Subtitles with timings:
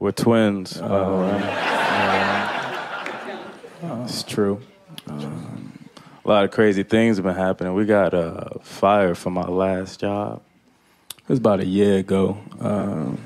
[0.00, 0.80] We're twins.
[0.82, 1.22] Oh,
[3.82, 4.60] Uh, it's true.
[5.06, 5.78] Um,
[6.24, 7.74] a lot of crazy things have been happening.
[7.74, 10.40] We got uh, fired from our last job.
[11.18, 12.38] It was about a year ago.
[12.60, 13.18] Um,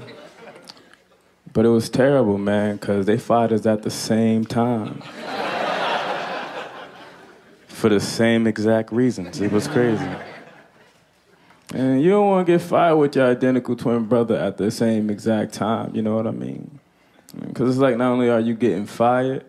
[1.53, 5.01] but it was terrible, man, because they fired us at the same time.
[7.69, 9.41] For the same exact reasons.
[9.41, 10.09] It was crazy.
[11.75, 15.11] And you don't want to get fired with your identical twin brother at the same
[15.11, 15.93] exact time.
[15.93, 16.79] You know what I mean?
[17.37, 19.45] Because it's like not only are you getting fired,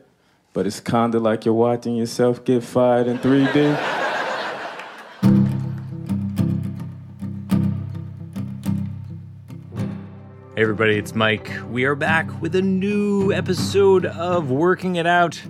[0.52, 4.02] but it's kind of like you're watching yourself get fired in 3D.
[10.56, 11.52] Hey everybody, it's Mike.
[11.70, 15.42] We are back with a new episode of Working It Out.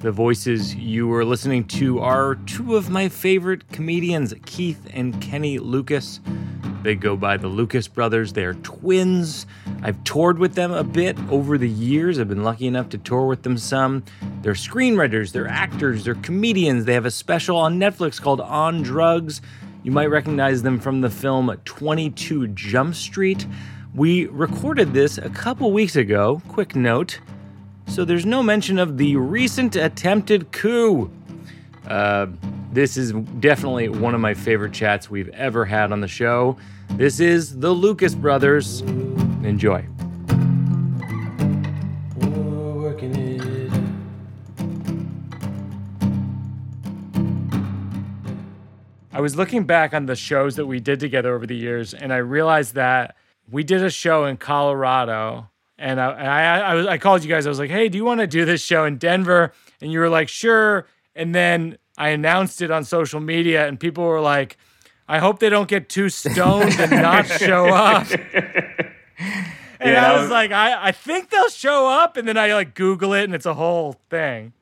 [0.00, 5.58] The voices you were listening to are two of my favorite comedians, Keith and Kenny
[5.58, 6.20] Lucas.
[6.82, 8.34] They go by the Lucas brothers.
[8.34, 9.46] They are twins.
[9.82, 12.18] I've toured with them a bit over the years.
[12.18, 14.04] I've been lucky enough to tour with them some.
[14.42, 16.84] They're screenwriters, they're actors, they're comedians.
[16.84, 19.40] They have a special on Netflix called On Drugs.
[19.82, 23.46] You might recognize them from the film 22 Jump Street.
[23.94, 26.42] We recorded this a couple weeks ago.
[26.48, 27.18] Quick note.
[27.88, 31.10] So there's no mention of the recent attempted coup.
[31.86, 32.26] Uh,
[32.72, 36.58] this is definitely one of my favorite chats we've ever had on the show.
[36.90, 38.82] This is the Lucas Brothers.
[38.82, 39.84] Enjoy.
[49.16, 52.12] I was looking back on the shows that we did together over the years, and
[52.12, 53.16] I realized that
[53.50, 57.46] we did a show in Colorado, and I, I, I, was, I called you guys.
[57.46, 59.98] I was like, "Hey, do you want to do this show in Denver?" And you
[60.00, 64.56] were like, "Sure." And then I announced it on social media, and people were like,
[65.08, 68.06] "I hope they don't get too stoned and not show up."
[69.78, 72.54] And Yeah, I was, was- like, I, I think they'll show up, and then I
[72.54, 74.54] like Google it, and it's a whole thing.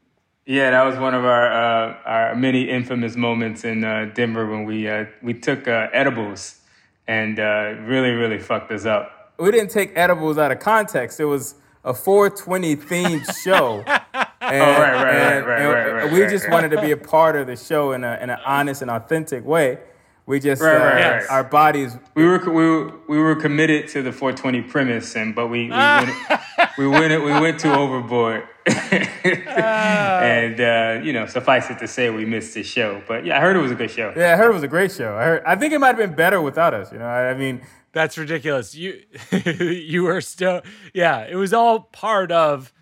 [0.45, 4.65] Yeah, that was one of our uh, our many infamous moments in uh, Denver when
[4.65, 6.61] we uh, we took uh, edibles
[7.07, 9.24] and uh, really really fucked us up.
[9.39, 11.21] We didn't take edibles out of context.
[11.21, 13.83] It was a 420 themed show.
[13.87, 14.01] And,
[14.47, 16.53] Oh, right, right, right, and- right, and right, right, we right, just right.
[16.53, 19.45] wanted to be a part of the show in, a, in an honest and authentic
[19.45, 19.79] way.
[20.27, 21.31] We just, Right, uh, right, right.
[21.31, 25.49] our bodies, We were we were, we were committed to the 420 premise, and but
[25.49, 26.11] we we went
[26.79, 28.49] we went we went too overboard.
[28.67, 33.03] and uh, you know, suffice it to say, we missed the show.
[33.07, 34.13] But yeah, I heard it was a good show.
[34.17, 35.15] yeah, I heard it was a great show.
[35.17, 36.91] I, heard, I think it might have been better without us.
[36.93, 37.61] You know, I, I mean,
[37.95, 38.75] That's ridiculous.
[38.75, 39.01] You
[39.47, 40.61] you were still
[40.93, 42.73] yeah, it was all part of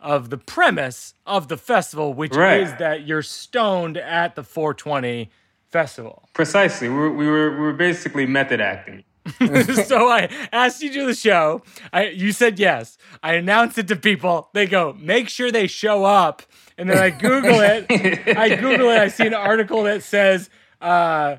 [0.00, 2.60] of the premise of the festival, which Right.
[2.60, 5.30] is that you're stoned at the 420
[5.66, 6.28] festival.
[6.34, 9.04] Precisely, we were, we were we were basically method acting.
[9.84, 11.62] so I asked you to do the show.
[11.92, 12.96] I you said yes.
[13.22, 14.48] I announced it to people.
[14.54, 16.42] They go, make sure they show up.
[16.78, 17.86] And then I Google it.
[18.38, 18.98] I Google it.
[18.98, 20.48] I see an article that says
[20.80, 21.36] uh,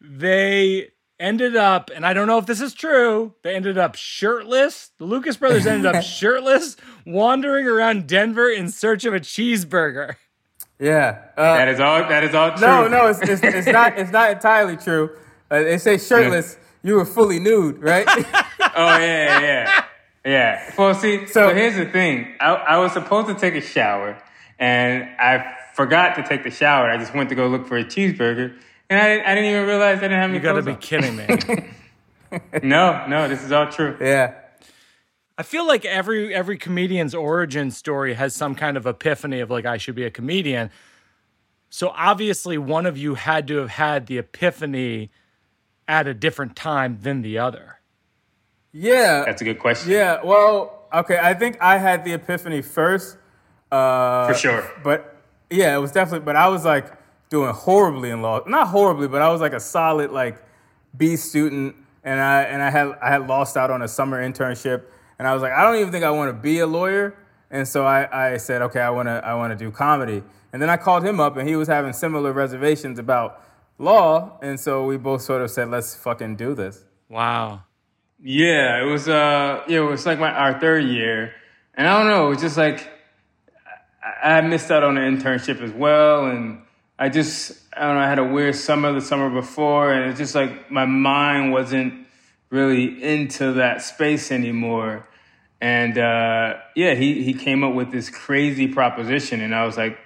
[0.00, 0.88] they
[1.22, 3.32] ended up, and I don't know if this is true.
[3.42, 4.90] They ended up shirtless.
[4.98, 10.16] The Lucas brothers ended up shirtless, wandering around Denver in search of a cheeseburger.
[10.78, 11.22] yeah.
[11.36, 11.98] Uh, That is all.
[12.00, 12.66] That is all true.
[12.66, 13.96] no, no, it's, it's, it's not.
[13.98, 15.16] It's not entirely true.
[15.50, 16.58] Uh, they say shirtless.
[16.82, 18.06] You were fully nude, right?
[18.74, 19.84] Oh yeah, yeah,
[20.24, 20.74] yeah.
[20.78, 22.34] Well, see, So- so, here's the thing.
[22.40, 24.16] I, I was supposed to take a shower,
[24.58, 26.88] and I forgot to take the shower.
[26.88, 28.56] I just went to go look for a cheeseburger,
[28.92, 30.78] and I, I didn't even realize I didn't have any You got to be on.
[30.78, 31.26] kidding me.
[32.62, 33.94] No, no, this is all true.
[34.00, 34.34] yeah.
[35.36, 39.66] I feel like every every comedian's origin story has some kind of epiphany of like
[39.66, 40.70] I should be a comedian.
[41.68, 45.10] So obviously one of you had to have had the epiphany
[45.88, 47.80] at a different time than the other.
[48.72, 49.24] Yeah.
[49.26, 49.90] That's a good question.
[49.90, 51.18] Yeah, well, okay.
[51.20, 53.18] I think I had the epiphany first.
[53.70, 54.70] Uh, For sure.
[54.82, 55.16] But
[55.50, 56.24] yeah, it was definitely.
[56.24, 56.90] But I was like
[57.32, 58.42] doing horribly in law.
[58.46, 60.36] Not horribly, but I was like a solid like
[60.94, 64.84] B student, and I and I had I had lost out on a summer internship,
[65.18, 67.16] and I was like, I don't even think I want to be a lawyer.
[67.50, 70.22] And so I, I said, okay, I want to I want to do comedy.
[70.52, 73.42] And then I called him up, and he was having similar reservations about
[73.78, 76.84] law, and so we both sort of said, let's fucking do this.
[77.08, 77.62] Wow.
[78.22, 79.08] Yeah, it was.
[79.08, 81.32] Uh, yeah, it was like my our third year,
[81.74, 82.26] and I don't know.
[82.26, 82.90] It was just like
[84.22, 86.62] I, I missed out on an internship as well, and
[87.02, 88.00] I just I don't know.
[88.00, 92.06] I had a weird summer the summer before, and it's just like my mind wasn't
[92.48, 95.08] really into that space anymore.
[95.60, 99.98] And uh, yeah, he he came up with this crazy proposition, and I was like,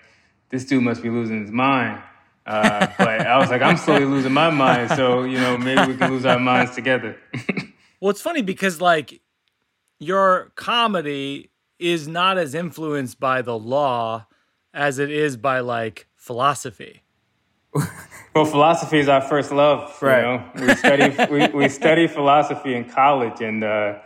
[0.48, 2.00] this dude must be losing his mind.
[2.46, 5.98] Uh, but I was like, I'm slowly losing my mind, so you know maybe we
[5.98, 7.18] can lose our minds together.
[7.98, 9.22] Well, it's funny because like
[9.98, 14.26] your comedy is not as influenced by the law
[14.74, 17.02] as it is by like philosophy.
[18.34, 19.80] Well, philosophy is our first love.
[20.02, 20.18] Right.
[20.20, 20.26] You
[20.60, 23.98] know, we study we, we study philosophy in college, and uh,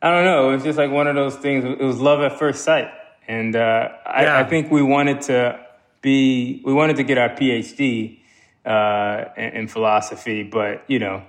[0.00, 0.50] I don't know.
[0.50, 1.64] It was just like one of those things.
[1.64, 2.88] It was love at first sight,
[3.28, 4.38] and uh, I, Yeah.
[4.38, 5.58] I think we wanted to
[6.00, 8.18] be we wanted to get our PhD
[8.64, 11.22] uh, in, in philosophy, but you know,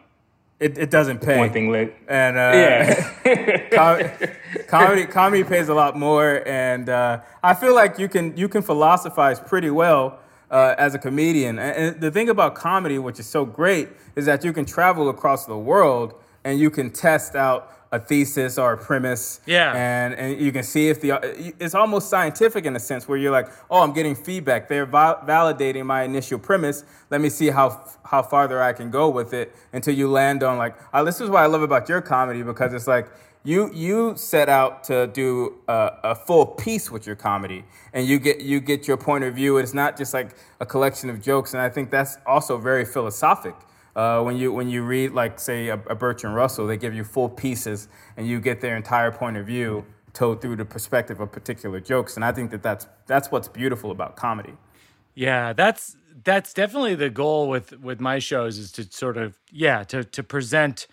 [0.60, 1.38] It, it doesn't pay.
[1.38, 1.90] one thing lit.
[2.08, 3.70] And uh, Yeah.
[3.80, 4.28] com-
[4.68, 8.62] comedy comedy pays a lot more, and uh, I feel like you can you can
[8.62, 10.20] philosophize pretty well
[10.50, 11.60] uh, as a comedian.
[11.60, 15.10] And, and the thing about comedy, which is so great, is that you can travel
[15.10, 19.40] across the world and you can test out a thesis or a premise.
[19.46, 19.74] Yeah.
[19.74, 21.10] And and you can see if the
[21.60, 24.68] it's almost scientific in a sense where you're like, oh, I'm getting feedback.
[24.68, 26.84] They're va- validating my initial premise.
[27.10, 27.68] Let me see how
[28.04, 31.30] how farther I can go with it until you land on like, oh, this is
[31.30, 33.08] what I love about your comedy because it's like
[33.46, 37.64] you you set out to do a, a full piece with your comedy
[37.94, 39.58] and you get you get your point of view.
[39.58, 43.56] It's not just like a collection of jokes, and I think that's also very philosophic.
[43.96, 47.04] Uh, when you when you read like say a, a Bertrand Russell, they give you
[47.04, 47.88] full pieces
[48.18, 52.16] and you get their entire point of view told through the perspective of particular jokes,
[52.16, 54.54] and I think that that's that's what's beautiful about comedy.
[55.14, 59.84] Yeah, that's that's definitely the goal with with my shows is to sort of yeah
[59.84, 60.88] to to present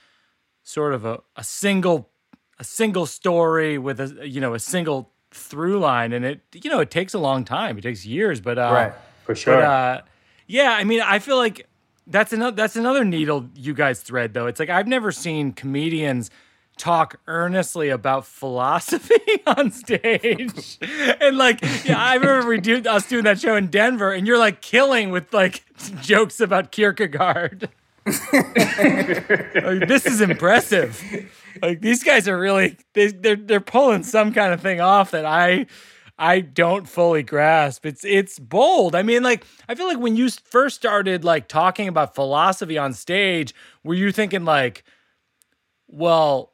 [0.63, 2.11] sort of a, a single
[2.59, 6.81] a single story with a you know a single through line and it you know
[6.81, 8.93] it takes a long time it takes years but uh Right.
[9.25, 9.57] For sure.
[9.57, 10.01] but uh
[10.47, 11.67] yeah i mean i feel like
[12.07, 14.47] that's another that's another needle you guys thread though.
[14.47, 16.31] It's like i've never seen comedians
[16.79, 19.15] talk earnestly about philosophy
[19.47, 20.79] on stage.
[21.21, 24.39] And like yeah i remember we do us doing that show in denver and you're
[24.39, 25.65] like killing with like
[26.01, 27.69] jokes about kierkegaard.
[28.35, 31.01] Like, this is impressive.
[31.61, 35.25] Like these guys are really they, they're they're pulling some kind of thing off that
[35.25, 35.67] I
[36.19, 37.87] I don't fully grasp.
[37.87, 38.95] It's it's bold.
[38.95, 42.93] I mean, like I feel like when you first started like talking about philosophy on
[42.93, 44.85] stage, were you thinking like,
[45.89, 46.53] well,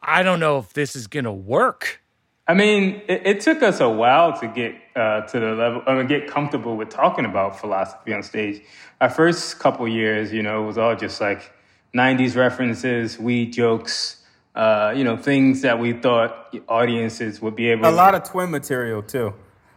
[0.00, 2.02] I don't know if this is gonna work.
[2.48, 5.94] I mean, it, it took us a while to get uh, to the level, I
[5.94, 8.62] mean, get comfortable with talking about philosophy on stage.
[9.00, 11.52] Our first couple years, you know, it was all just like
[11.94, 14.19] '90s references, weed jokes,
[14.54, 17.84] uh, you know, things that we thought audiences would be able.
[17.84, 19.28] To A lot of twin material too.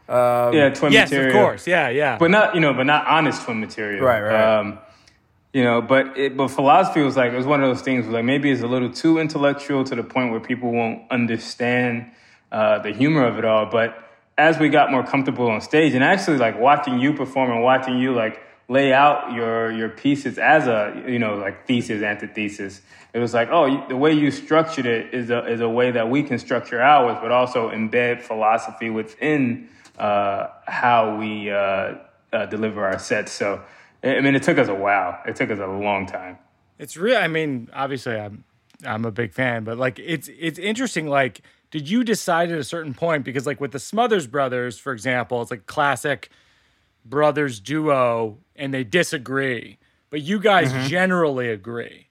[0.10, 1.34] Um, yeah, twin yes, material.
[1.34, 1.68] Yes, of course.
[1.68, 2.18] Yeah, yeah.
[2.18, 4.04] but not you know, but not honest twin material.
[4.04, 4.60] Right, right.
[4.60, 4.80] Um,
[5.54, 8.16] you know, but it, but philosophy was like it was one of those things where
[8.16, 12.12] like maybe it's a little too intellectual to the point where people won't understand
[12.52, 13.68] uh, the humor of it all.
[13.68, 13.98] But
[14.38, 18.00] as we got more comfortable on stage, and actually like watching you perform and watching
[18.00, 22.82] you like lay out your your pieces as a you know like thesis antithesis,
[23.14, 26.10] it was like oh the way you structured it is a is a way that
[26.10, 31.96] we can structure ours, but also embed philosophy within uh, how we uh,
[32.34, 33.32] uh, deliver our sets.
[33.32, 33.62] So.
[34.06, 35.18] I mean, it took us a while.
[35.26, 36.38] It took us a long time.
[36.78, 37.16] It's real.
[37.16, 38.44] I mean, obviously, I'm
[38.86, 41.08] I'm a big fan, but like, it's it's interesting.
[41.08, 44.92] Like, did you decide at a certain point because, like, with the Smothers Brothers, for
[44.92, 46.30] example, it's like classic
[47.06, 49.78] brothers duo, and they disagree,
[50.10, 52.08] but you guys generally agree.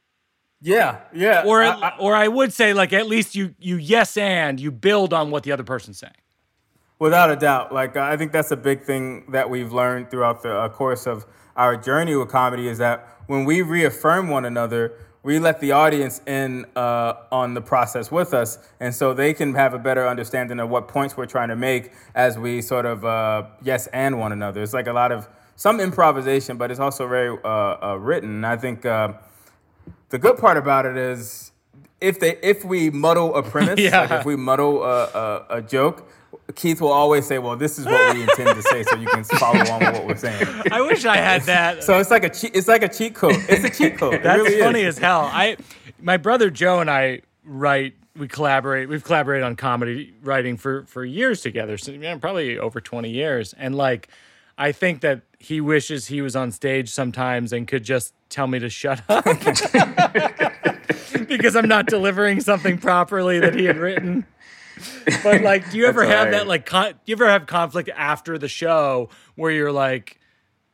[0.61, 1.43] yeah, yeah.
[1.47, 4.71] Or I- I- or I would say, like, at least you you yes and you
[4.71, 6.13] build on what the other person's saying.
[6.99, 10.55] Without a doubt, like I think that's a big thing that we've learned throughout the
[10.57, 11.27] uh, course of
[11.57, 16.21] our journey with comedy is that when we reaffirm one another, we let the audience
[16.27, 20.59] in uh, on the process with us, and so they can have a better understanding
[20.59, 24.33] of what points we're trying to make as we sort of uh, yes and one
[24.33, 24.63] another.
[24.63, 28.45] It's like a lot of some improvisation, but it's also very uh, uh, written.
[28.45, 29.13] I think uh,
[30.09, 31.53] the good part about it is
[32.01, 34.01] if they if we muddle a premise, Yeah.
[34.01, 36.09] like if we muddle a, a, a joke,
[36.55, 39.25] Keith will always say, "Well, this is what we intend to say," so you can
[39.39, 40.47] follow on with what we're saying.
[40.71, 41.85] I wish I had that.
[41.93, 42.55] So it's like a cheat.
[42.55, 43.35] It's like a cheat code.
[43.49, 44.15] It's a cheat code.
[44.15, 44.65] It That's really is.
[44.65, 45.29] funny as hell.
[45.33, 45.57] I,
[46.01, 47.95] my brother Joe and I write.
[48.17, 48.89] We collaborate.
[48.89, 51.79] We've collaborated on comedy writing for for years together.
[51.79, 53.55] So yeah, probably over twenty years.
[53.55, 54.09] And like,
[54.59, 58.59] I think that he wishes he was on stage sometimes and could just tell me
[58.59, 59.25] to shut up
[61.29, 64.27] because I'm not delivering something properly that he had written.
[65.23, 66.67] But like, do you ever have that like?
[66.67, 70.19] Con- do you ever have conflict after the show where you're like,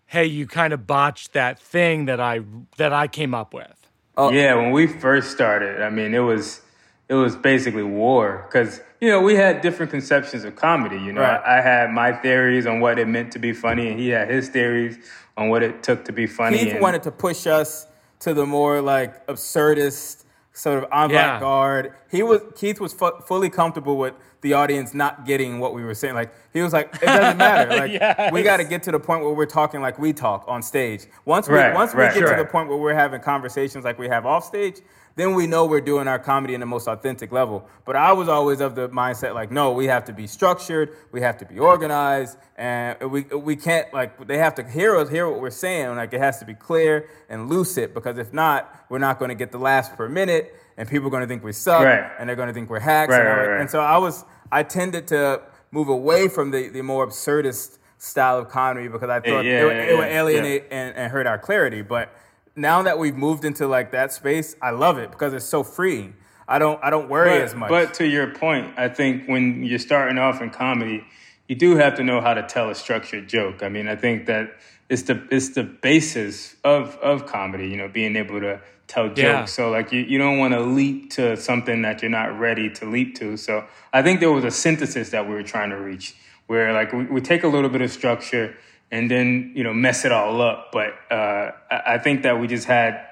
[0.07, 2.41] "Hey, you kind of botched that thing that I
[2.77, 3.75] that I came up with."
[4.17, 6.61] Oh Yeah, when we first started, I mean, it was
[7.09, 10.97] it was basically war because you know we had different conceptions of comedy.
[10.97, 11.41] You know, Right.
[11.45, 14.29] I, I had my theories on what it meant to be funny, and he had
[14.31, 14.99] his theories
[15.37, 16.59] on what it took to be funny.
[16.59, 17.87] He and- wanted to push us
[18.21, 20.25] to the more like absurdist
[20.59, 21.93] sort of avant-garde.
[22.11, 25.95] He was Keith was fu- fully comfortable with the audience not getting what we were
[25.95, 26.15] saying.
[26.15, 27.71] Like he was like, it doesn't matter.
[27.79, 28.33] Like Yes.
[28.33, 31.07] we got to get to the point where we're talking like we talk on stage.
[31.25, 33.99] Once we Right, once we right, get to the point where we're having conversations like
[33.99, 34.81] we have off stage,
[35.19, 37.67] then we know we're doing our comedy in the most authentic level.
[37.85, 41.21] But I was always of the mindset like, no, we have to be structured, we
[41.21, 45.29] have to be organized, and we we can't like they have to hear us hear
[45.29, 45.97] what we're saying.
[45.97, 49.35] Like it has to be clear and lucid because if not, we're not going to
[49.35, 52.11] get the laughs per minute, and people are going to think we suck, Right.
[52.19, 53.11] and they're going to think we're hacks.
[53.11, 53.61] Right, and, right, right.
[53.61, 58.39] and so I was I tended to move away from the, the more absurdist style
[58.39, 61.13] of comedy because I thought yeah, it, would- yeah, it would yeah, alienate and, and
[61.13, 61.83] hurt our clarity.
[61.83, 62.11] But
[62.59, 66.13] now that we've moved into like that space, I love it because it's so free.
[66.47, 67.69] I don't I don't worry but, as much.
[67.69, 71.05] But to your point, I think when you're starting off in comedy,
[71.47, 73.63] you do have to know how to tell a structured joke.
[73.63, 74.51] I mean, I think that
[74.89, 77.69] it's the it's the basis of of comedy.
[77.69, 79.21] You know, being able to tell jokes.
[79.21, 79.45] Yeah.
[79.45, 82.87] So like you, you don't want to leap to something that you're not ready to
[82.87, 83.37] leap to.
[83.37, 86.93] So I think there was a synthesis that we were trying to reach, where like
[86.93, 88.57] we, we take a little bit of structure
[88.91, 90.71] and then you know mess it all up.
[90.73, 93.07] But uh, I, think that we just had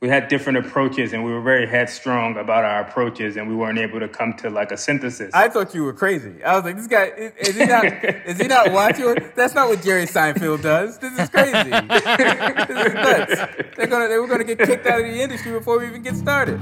[0.00, 3.78] we had different approaches and we were very headstrong about our approaches and we weren't
[3.78, 5.30] able to come to like a synthesis.
[5.32, 6.42] I thought you were crazy.
[6.42, 7.84] I was like, this guy is, is he not
[8.26, 9.14] is he not watching?
[9.34, 10.98] That's not what Jerry Seinfeld does.
[10.98, 11.70] This is crazy.
[11.70, 13.76] this is nuts.
[13.76, 16.16] They're gonna they were gonna get kicked out of the industry before we even get
[16.16, 16.60] started.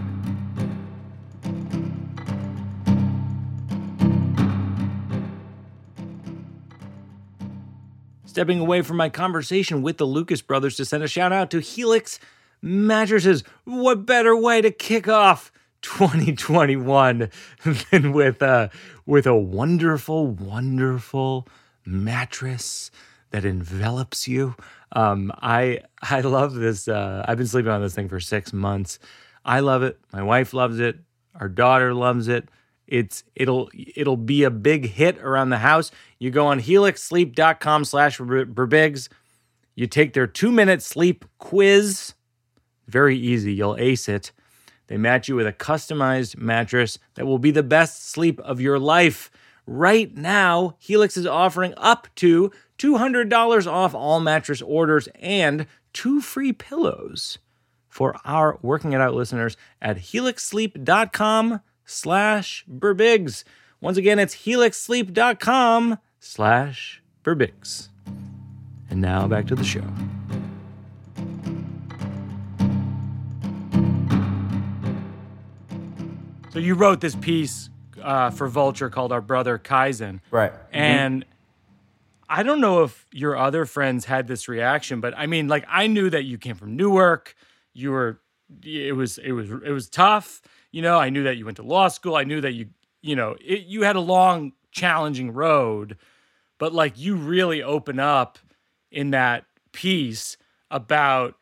[8.31, 11.59] Stepping away from my conversation with the Lucas brothers to send a shout out to
[11.59, 12.21] Helix
[12.63, 13.43] Mattresses.
[13.65, 15.51] What better way to kick off
[15.83, 17.29] 2021
[17.91, 18.71] than with a,
[19.05, 21.49] with a wonderful, wonderful
[21.85, 22.93] mattress
[23.33, 24.55] that envelops you?
[24.93, 26.87] Um, I I love this.
[26.87, 29.01] Uh, I've been sleeping on this thing for six months.
[29.45, 29.99] I love it.
[30.13, 31.01] My wife loves it.
[31.35, 32.49] Our daughter loves it.
[32.91, 35.91] It's it'll it'll be a big hit around the house.
[36.19, 39.09] You go on helixsleep.com slash birbigs.
[39.75, 42.15] You take their two minute sleep quiz.
[42.89, 43.55] Very easy.
[43.55, 44.33] You'll ace it.
[44.89, 48.79] They match you with a customized mattress that will be the best sleep of your
[48.81, 49.31] life.
[49.65, 56.53] Right now, Helix is offering up to $200 off all mattress orders and two free
[56.53, 57.39] pillows
[57.89, 63.45] for our working it out listeners at helixsleep.com slash birbigs.
[63.81, 67.89] Once again, it's helixsleep.com slash birbigs.
[68.91, 69.85] And now back to the show.
[76.53, 77.71] So you wrote this piece
[78.03, 80.53] uh, for Vulture called "Our Brother Kaizen," Right.
[80.73, 81.25] and
[82.29, 85.87] I don't know if your other friends had this reaction, but I mean, like, I
[85.87, 87.35] knew that you came from Newark.
[87.73, 88.21] You were,
[88.65, 90.41] it was, it was, it was tough.
[90.73, 92.15] You know, I knew that you went to law school.
[92.17, 92.67] I knew that you,
[93.03, 95.97] you know, it, you had a long, challenging road,
[96.59, 98.39] but like, you really open up
[98.91, 100.37] in that piece
[100.71, 101.35] about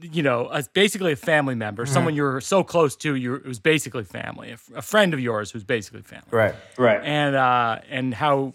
[0.00, 3.60] you know, as basically a family member, someone you're so close to, you it was
[3.60, 6.54] basically family, a, f- a friend of yours who's basically family, Right.
[6.76, 7.00] right.
[7.04, 8.54] and uh, and how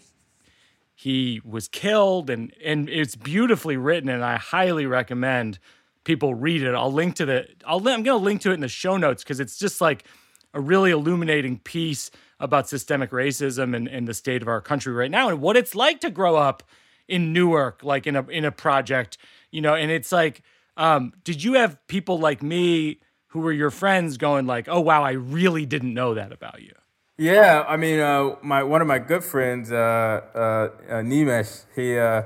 [0.94, 5.58] he was killed, and and it's beautifully written, and I highly recommend
[6.04, 6.74] people read it.
[6.74, 9.40] I'll link to the, I'll I'm gonna link to it in the show notes because
[9.40, 10.04] it's just like
[10.52, 15.28] a really illuminating piece about systemic racism and, the state of our country right now,
[15.28, 16.62] and what it's like to grow up
[17.08, 19.18] in Newark, like in a in a project,
[19.50, 20.42] you know, and it's like
[20.76, 25.02] um, did you have people like me who were your friends going like, "Oh wow,
[25.02, 26.72] I really didn't know that about you"?
[27.16, 29.76] Yeah, I mean, uh, my one of my good friends, uh,
[30.34, 32.24] uh, uh, Nimesh, he, uh, uh,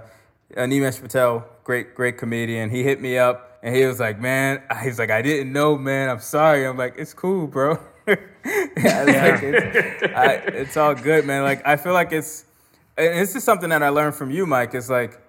[0.56, 2.70] Nimesh Patel, great, great comedian.
[2.70, 6.08] He hit me up and he was like, "Man," he's like, "I didn't know, man.
[6.08, 7.78] I'm sorry." I'm like, "It's cool, bro.
[8.06, 11.42] yeah, it's, like, it's, I, it's all good, man.
[11.42, 12.46] Like, I feel like it's,
[12.96, 14.74] and this is something that I learned from you, Mike.
[14.74, 15.20] It's like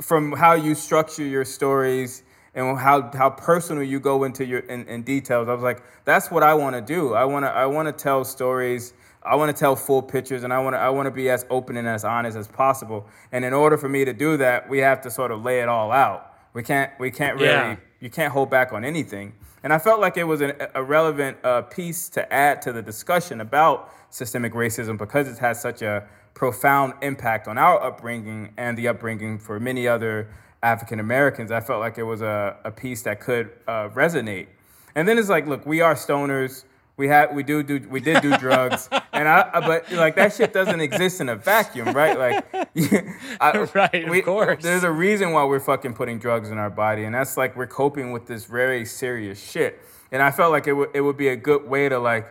[0.00, 2.22] from how you structure your stories
[2.54, 5.48] and how how personal you go into your in, in details.
[5.48, 7.14] I was like, that's what I want to do.
[7.14, 8.92] I want to I want to tell stories.
[9.26, 11.46] I want to tell full pictures, and I want to I want to be as
[11.50, 13.06] open and as honest as possible.
[13.32, 15.68] And in order for me to do that, we have to sort of lay it
[15.68, 16.33] all out.
[16.54, 17.76] We can't we can't really Yeah.
[18.00, 19.34] you can't hold back on anything.
[19.62, 22.82] And I felt like it was an, a relevant uh, piece to add to the
[22.82, 28.76] discussion about systemic racism because it has such a profound impact on our upbringing and
[28.76, 30.28] the upbringing for many other
[30.62, 31.50] African Americans.
[31.50, 34.48] I felt like it was a, a piece that could uh, resonate.
[34.94, 36.64] And then it's like, look, we are stoners.
[36.96, 40.32] We had, we do do, we did do drugs, and I, I- but like that
[40.32, 42.16] shit doesn't exist in a vacuum, right?
[42.16, 42.54] Like,
[43.40, 44.62] I, Right, of course.
[44.62, 47.66] There's a reason why we're fucking putting drugs in our body, and that's like we're
[47.66, 49.80] coping with this very serious shit.
[50.12, 52.26] and I felt like it would it would be a good way to like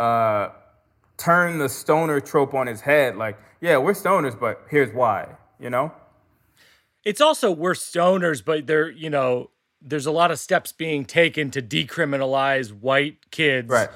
[0.00, 0.50] uh,
[1.18, 3.16] turn the stoner trope on his head.
[3.16, 5.36] Like, yeah, we're stoners, but here's why.
[5.60, 5.92] You know?
[7.04, 9.50] It's also we're stoners, but they're you know,
[9.80, 13.88] there's a lot of steps being taken to decriminalize white kids Right.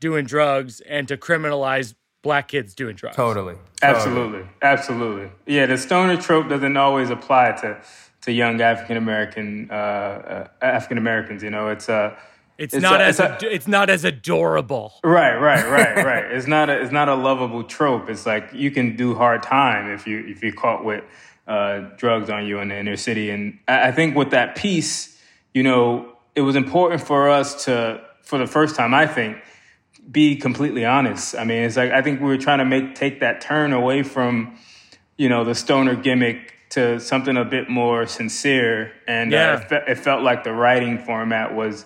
[0.00, 3.16] doing drugs and to criminalize black kids doing drugs.
[3.16, 3.56] Totally.
[3.82, 5.30] Absolutely, absolutely.
[5.46, 7.80] Yeah, the stoner trope doesn't always apply to
[8.22, 11.42] to young African American uh, uh, African Americans.
[11.42, 12.16] You know, it's uh,
[12.58, 14.94] It's, It's not a- as it's ad- it's not as adorable.
[15.04, 16.24] right, right, right, right.
[16.32, 18.08] It's not a it's not a lovable trope.
[18.10, 21.04] It's like you can do hard time if you if you're caught with
[21.46, 23.30] uh, drugs on you in the inner city.
[23.30, 25.16] And I, I think with that piece,
[25.54, 29.38] you know, it was important for us to, for the first time, I think,
[30.10, 31.34] be completely honest.
[31.36, 34.02] I mean, it's like I think we were trying to make take that turn away
[34.02, 34.56] from,
[35.16, 39.52] you know, the stoner gimmick to something a bit more sincere, and Yeah.
[39.52, 41.84] uh, it, fe- it felt like the writing format was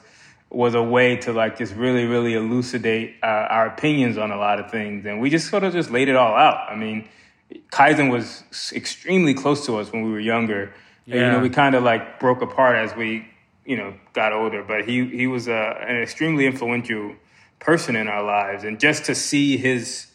[0.51, 4.61] was a way to like just really, really elucidate uh, our opinions on a lot
[4.61, 6.69] of things, and we just sort of just laid it all out.
[6.71, 7.09] I mean,
[7.73, 10.73] Kaizen was extremely close to us when we were younger.
[11.07, 13.27] And, you know, we kind of like broke apart as we,
[13.65, 14.63] you know, got older.
[14.63, 17.15] But he he was a, an extremely influential
[17.59, 20.07] person in our lives, and just to see his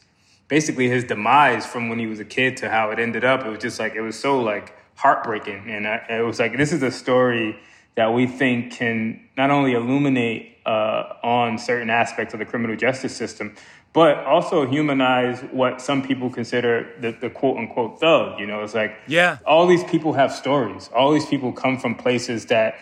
[0.47, 3.49] basically his demise from when he was a kid to how it ended up, it
[3.49, 6.81] was just like it was so like heartbreaking, and I, it was like this is
[6.83, 7.57] a story
[7.95, 13.15] that we think can not only illuminate uh, on certain aspects of the criminal justice
[13.15, 13.55] system,
[13.93, 18.39] but also humanize what some people consider the, the quote unquote thug.
[18.39, 19.37] You know, it's like Yeah.
[19.45, 20.89] all these people have stories.
[20.93, 22.75] All these people come from places that,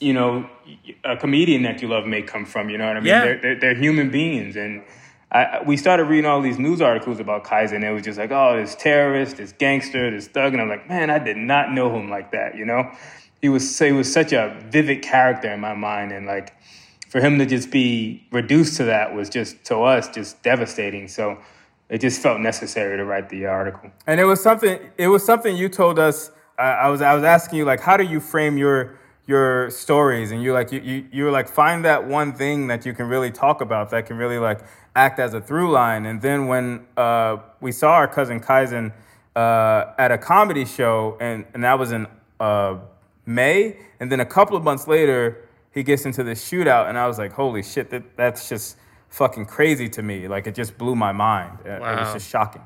[0.00, 0.48] you know,
[1.04, 2.70] a comedian that you love may come from.
[2.70, 3.08] You know what I mean?
[3.08, 3.24] Yeah.
[3.24, 4.56] They're, they're, they're human beings.
[4.56, 4.82] And
[5.32, 7.82] I, we started reading all these news articles about Kaizen.
[7.82, 10.52] It was just like, oh, this terrorist, this gangster, this thug.
[10.52, 12.90] And I'm like, man, I did not know him like that, you know?
[13.40, 16.12] He was, he was such a vivid character in my mind.
[16.12, 16.54] And like,
[17.08, 21.08] for him to just be reduced to that was just, to us, just devastating.
[21.08, 21.38] So
[21.88, 23.90] it just felt necessary to write the article.
[24.06, 24.78] And it was something.
[24.98, 26.30] It was something you told us.
[26.58, 27.00] Uh, I was.
[27.00, 30.32] I was asking you like, how do you frame your your stories?
[30.32, 33.30] And you're like, you, you you like, find that one thing that you can really
[33.30, 34.60] talk about that can really like
[34.96, 36.06] act as a through line.
[36.06, 38.92] And then when uh, we saw our cousin Kaizen
[39.36, 42.06] uh, at a comedy show, and and that was in
[42.40, 42.78] uh,
[43.26, 47.06] May, and then a couple of months later, he gets into this shootout, and I
[47.06, 48.76] was like, holy shit, that that's just
[49.10, 50.26] fucking crazy to me.
[50.26, 51.58] Like it just blew my mind.
[51.64, 52.62] It- It was just shocking.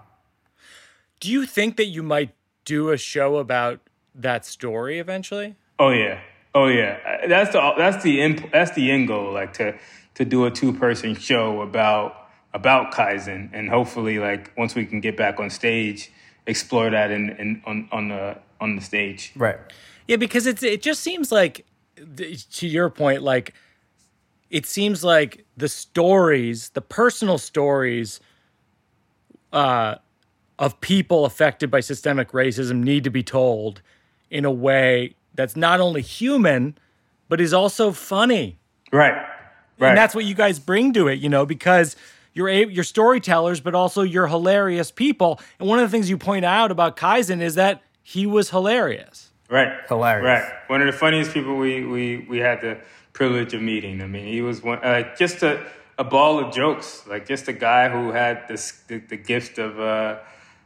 [1.21, 2.31] Do you think that you might
[2.65, 3.81] do a show about
[4.15, 5.55] that story eventually?
[5.79, 6.21] Oh yeah,
[6.55, 7.27] oh yeah.
[7.27, 9.33] That's the that's the end, that's the end goal.
[9.33, 9.79] Like to
[10.15, 12.17] to do a two person show about
[12.55, 16.13] about Kaizen, and hopefully, like once we can get back on stage,
[16.47, 19.33] explore that in, in on on the on the stage.
[19.37, 19.59] Right.
[20.07, 21.65] Yeah, because it's it just seems like
[21.97, 23.55] to your point, like
[24.51, 28.21] it seems like the stories, the personal stories
[29.53, 29.97] uh,
[30.59, 33.81] of people affected by systemic racism need to be told
[34.31, 36.77] in a way that's not only human,
[37.29, 38.59] but is also funny.
[38.93, 39.15] Right,
[39.79, 39.89] right.
[39.89, 41.97] And that's what you guys bring to it, you know, because
[42.35, 45.41] you're a, you're storytellers, but also you're hilarious people.
[45.59, 49.31] And one of the things you point out about Kaizen is that he was hilarious.
[49.49, 49.73] Right.
[49.89, 50.25] Hilarious.
[50.25, 50.53] Right.
[50.69, 52.79] One of the funniest people we, we, we had the
[53.13, 54.03] privilege of meeting.
[54.03, 55.65] I mean, he was one, uh, just a,
[55.99, 59.79] a ball of jokes, like just a guy who had this, the, the gift of,
[59.79, 60.19] uh,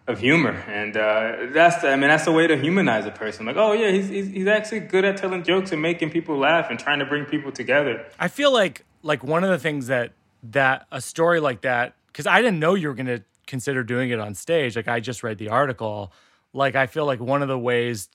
[0.07, 0.53] of humor.
[0.69, 3.47] And uh, that's, the, I mean, that's the way to humanize a person.
[3.47, 6.71] Like, oh, yeah, he's, he's, he's actually good at telling jokes and making people laugh
[6.71, 8.07] and trying to bring people together.
[8.19, 12.27] I feel like like one of the things that that a story like that because
[12.27, 14.77] I didn't know you were going to consider doing it on stage.
[14.77, 16.12] Like I just read the article.
[16.53, 18.09] Like I feel like one of the ways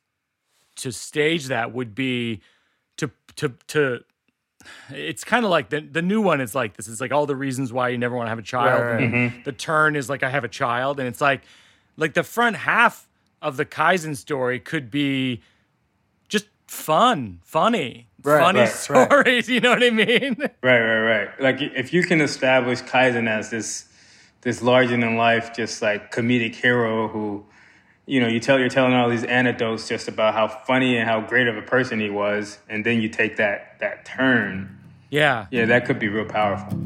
[0.78, 2.42] to stage that would be
[2.98, 4.04] to to to.
[4.92, 6.88] It's kind of like the the new one is like this.
[6.88, 8.84] It's like all the reasons why you never want to have a child.
[8.84, 9.14] Right, right.
[9.14, 11.42] and The turn is like I have a child, and it's like
[12.02, 13.08] like the front half
[13.42, 15.42] of the Kaizen story could be
[16.28, 19.08] just fun, funny, Right, funny right, right.
[19.10, 19.48] stories.
[19.54, 20.36] You know what I mean?
[20.62, 21.42] Right, right, right.
[21.42, 23.86] Like if you can establish Kaizen as this
[24.42, 27.46] this larger than life, just like comedic hero who,
[28.08, 31.22] you know, you tell you're telling all these anecdotes just about how funny and how
[31.22, 34.78] great of a person he was, and then you take that that turn.
[35.12, 35.46] Yeah.
[35.52, 36.80] Yeah, that could be real powerful.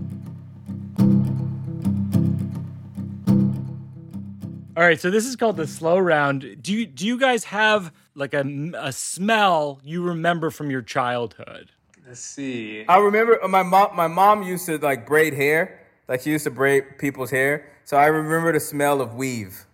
[4.78, 6.58] All right, so this is called the slow round.
[6.62, 8.44] Do you do you guys have like a,
[8.78, 11.72] a smell you remember from your childhood?
[12.08, 12.86] Let's see.
[12.88, 13.96] I remember uh, my mom.
[13.96, 15.80] My mom used to like braid hair.
[16.08, 17.72] Like she used to braid people's hair.
[17.86, 19.66] So I remember the smell of weave.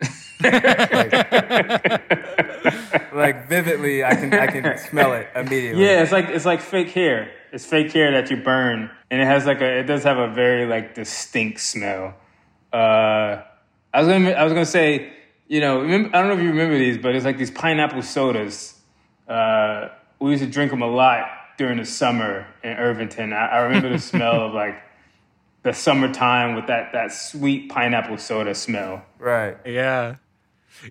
[0.44, 1.12] Like-
[3.14, 5.84] like vividly, I can I can smell it immediately.
[5.84, 7.32] Yeah, it's like it's like fake hair.
[7.52, 10.30] It's fake hair that you burn, and it has like a it does have a
[10.30, 12.16] very like distinct smell.
[12.72, 13.42] Uh,
[13.94, 15.14] I was gonna I was gonna say,
[15.48, 18.02] you know, remember, I don't know if you remember these, but it's like these pineapple
[18.02, 18.80] sodas.
[19.28, 21.28] Uh, we used to drink them a lot
[21.58, 23.34] during the summer in Irvington.
[23.34, 24.82] I, I remember the smell of like
[25.64, 29.04] the summertime with that that sweet pineapple soda smell.
[29.20, 29.58] Right.
[29.66, 30.16] Yeah.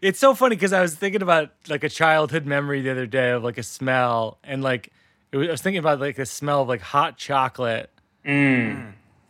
[0.02, 3.30] It's so funny because I was thinking about like a childhood memory the other day
[3.30, 4.92] of like a smell and like
[5.32, 7.90] it was, I was thinking about like the smell of like hot chocolate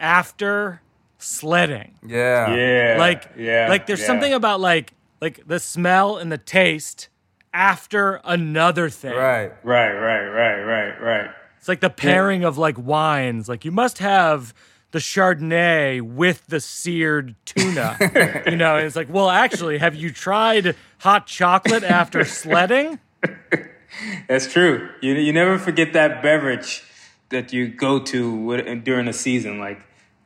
[0.00, 0.82] after
[1.22, 1.94] sledding.
[2.06, 2.54] Yeah.
[2.54, 4.06] Yeah, Like yeah, like there's yeah.
[4.06, 7.08] something about like like the smell and the taste
[7.52, 9.14] after another thing.
[9.14, 9.52] Right.
[9.64, 11.30] Right, right, right, right, right.
[11.58, 13.48] It's like the pairing of like wines.
[13.48, 14.54] Like you must have
[14.92, 17.96] the Chardonnay with the seared tuna.
[18.46, 22.98] you know, it's like, well, actually, have you tried hot chocolate after sledding?
[24.28, 24.88] That's true.
[25.02, 26.82] You you never forget that beverage
[27.28, 29.80] that you go to during a season, like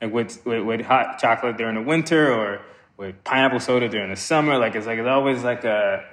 [0.05, 2.61] like with, with with hot chocolate during the winter or
[2.97, 4.59] with pineapple soda during the summer.
[4.59, 6.05] Like it's like it's always like a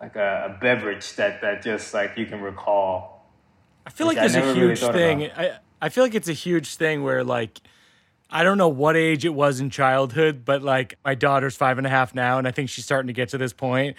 [0.00, 3.26] like a, a beverage that that just like you can recall.
[3.86, 5.24] I feel like Which there's a never really huge thing.
[5.24, 5.38] about.
[5.38, 7.60] I, I feel like it's a huge thing where like
[8.30, 11.86] I don't know what age it was in childhood, but like my daughter's five and
[11.86, 13.96] a half now, and I think she's starting to get to this point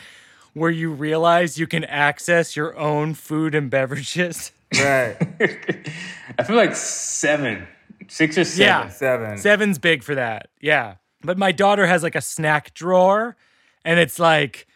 [0.53, 4.51] where you realize you can access your own food and beverages.
[4.79, 5.17] Right.
[6.37, 7.67] I feel like seven,
[8.07, 8.65] six or seven.
[8.65, 8.89] Yeah.
[8.89, 9.37] Seven.
[9.37, 10.49] Seven's big for that.
[10.61, 10.95] Yeah.
[11.21, 13.35] But my daughter has like a snack drawer
[13.83, 14.67] and it's like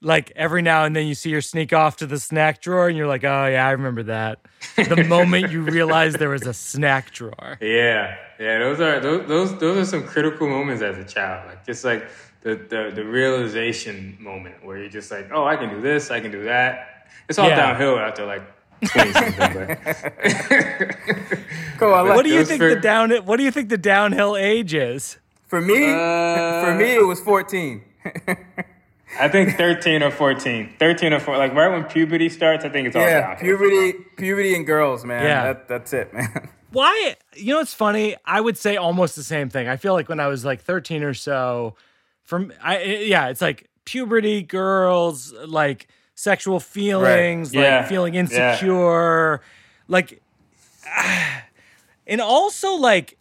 [0.00, 2.96] like every now and then you see her sneak off to the snack drawer and
[2.96, 4.38] you're like, "Oh yeah, I remember that."
[4.76, 7.58] The moment you realize there was a snack drawer.
[7.60, 11.48] Yeah, yeah, those are those those those are some critical moments as a child.
[11.48, 12.08] Like just like
[12.42, 16.20] the the, the realization moment where you're just like, oh, I can do this, I
[16.20, 17.06] can do that.
[17.28, 17.56] It's all Yeah.
[17.56, 18.46] downhill after like twenty something.
[18.48, 18.57] But
[21.78, 21.94] Cool.
[21.94, 24.36] I like What do you think for- the down what do you think the downhill
[24.36, 25.18] age is?
[25.46, 27.82] For me, Uh, for me, it was 14.
[29.18, 30.74] I think thirteen or fourteen.
[30.78, 32.64] Thirteen or four, like right when puberty starts.
[32.64, 33.56] I think it's all Yeah, downhill.
[33.58, 35.22] puberty, puberty and girls, man.
[35.24, 35.44] Yeah.
[35.44, 36.50] That, that's it, man.
[36.72, 37.16] Why?
[37.34, 38.16] You know, it's funny.
[38.26, 39.66] I would say almost the same thing.
[39.68, 41.74] I feel like when I was like 13 or so,
[42.22, 45.88] from I yeah, it's like puberty, girls, like
[46.18, 47.84] sexual feelings, like Yeah.
[47.86, 48.20] feeling Yeah.
[48.20, 49.40] insecure,
[49.86, 50.20] like,
[52.06, 53.14] and also like.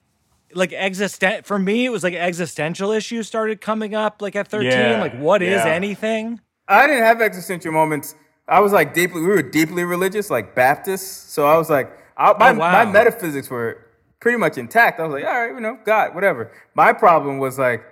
[0.54, 4.72] Like existen for me, it was like existential issues started coming up like at 13.
[4.72, 5.72] Yeah, Like, what is yeah.
[5.72, 6.40] anything?
[6.70, 8.16] I didn't have existential moments.
[8.48, 11.06] I was like deeply, we were deeply religious, like Baptists.
[11.34, 12.72] So I was like, I, oh, my, Oh, wow.
[12.86, 13.86] my metaphysics were
[14.22, 15.02] pretty much intact.
[15.02, 16.50] I was like, all right, you know, God, whatever.
[16.76, 17.84] My problem was like,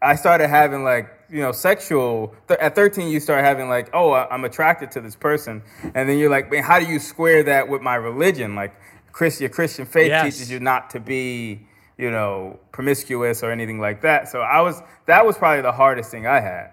[0.00, 2.34] I started having like, you know, sexual.
[2.48, 5.62] Th- at 13, you start having like, oh, I- I'm attracted to this person.
[5.94, 8.54] And then you're like, man, how do you square that with my religion?
[8.54, 8.74] Like,
[9.12, 10.24] Chris, your Christian faith Yes.
[10.24, 11.66] teaches you not to be,
[11.98, 14.28] you know, promiscuous or anything like that.
[14.28, 16.70] So I was, that was probably the hardest thing I had,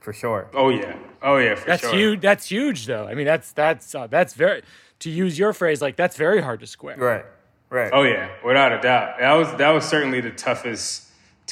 [0.00, 0.48] for sure.
[0.54, 1.94] Oh yeah, oh yeah, for That's sure.
[1.94, 2.20] huge.
[2.20, 3.06] That's huge, though.
[3.06, 4.62] I mean, that's that's uh, that's very
[5.00, 6.96] to use your phrase, like that's very hard to square.
[6.98, 7.24] Right,
[7.70, 7.90] right.
[7.94, 9.18] Oh yeah, without a doubt.
[9.18, 11.06] That was that was certainly the toughest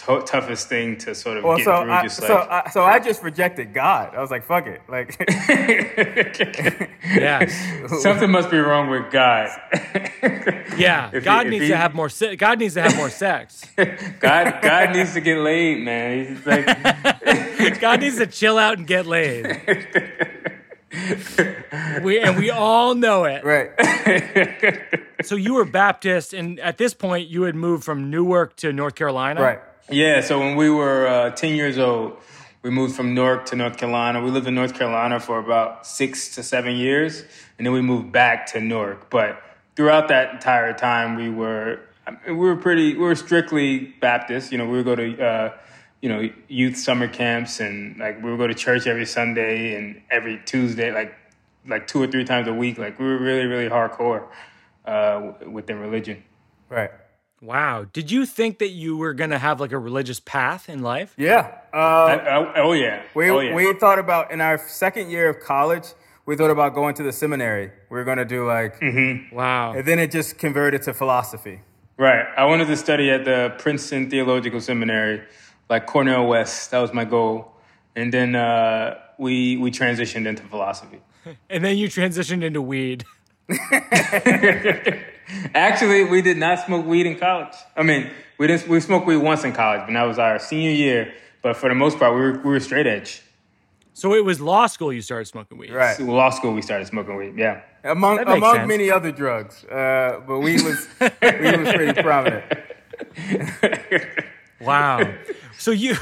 [0.06, 1.92] to- toughest thing to sort of Well, get so through.
[1.92, 4.14] I, just so like I, so I just rejected God.
[4.14, 4.80] I was like, fuck it.
[4.88, 5.16] Like,
[7.04, 7.54] Yes.
[8.02, 9.48] something must be wrong with God.
[10.78, 12.08] Yeah, If God he- needs he- to have more.
[12.08, 13.66] Se- God needs to have more sex.
[14.20, 16.36] God God needs to get laid, man.
[16.36, 19.44] He's like God needs to chill out and get laid.
[22.02, 23.42] we and we all know it.
[23.44, 23.70] right,
[25.24, 28.94] So you were Baptist, and at this point, you had moved from Newark to North
[28.94, 29.40] Carolina.
[29.42, 29.60] right.
[29.90, 32.18] Yeah, so when we were uh, 10 years old,
[32.62, 34.22] we moved from Newark to North Carolina.
[34.22, 37.24] We lived in North Carolina for about six to seven years,
[37.56, 39.08] and then we moved back to Newark.
[39.08, 39.40] But
[39.76, 41.80] throughout that entire time, we were
[42.26, 44.52] we were pretty we were strictly Baptist.
[44.52, 45.52] You know, we would go to uh,
[46.02, 50.02] you know youth summer camps, and like we would go to church every Sunday and
[50.10, 51.14] every Tuesday, like
[51.66, 52.76] like two or three times a week.
[52.76, 54.26] Like we were really really hardcore
[54.84, 56.22] uh, within religion.
[56.68, 56.90] Right.
[57.40, 57.86] Wow.
[57.92, 61.14] Did you think that you were gonna have like a religious path in life?
[61.16, 61.52] Yeah.
[61.72, 63.54] Uh, Uh, oh yeah, we oh yeah.
[63.54, 65.94] we thought about in our second year of college.
[66.26, 67.70] We thought about going to the seminary.
[67.90, 69.34] We were gonna do like, Mm-hmm.
[69.34, 69.72] Wow.
[69.72, 71.60] and then it just converted to philosophy.
[71.96, 72.26] Right.
[72.36, 75.22] I wanted to study at the Princeton Theological Seminary,
[75.70, 76.70] like Cornel West.
[76.70, 77.52] That was my goal.
[77.96, 81.00] And then uh, we we transitioned into philosophy.
[81.50, 83.04] And then you transitioned into weed.
[85.54, 87.54] Actually, we did not smoke weed in college.
[87.76, 88.68] I mean, we didn't.
[88.68, 91.12] We smoked weed once in college, but that was our senior year.
[91.42, 93.22] But for the most part, we were we were straight edge.
[93.92, 95.72] So it was law school you started smoking weed.
[95.72, 95.98] Right.
[95.98, 97.34] Law school, we started smoking weed.
[97.36, 97.62] Yeah.
[97.82, 98.68] Among among sense.
[98.68, 102.44] many other drugs, uh, but weed was weed was pretty prominent.
[104.60, 105.14] Wow.
[105.56, 105.96] so you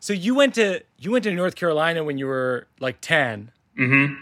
[0.00, 3.50] so you went to you went to North Carolina when you were like 10.
[3.78, 4.14] Mm-hmm.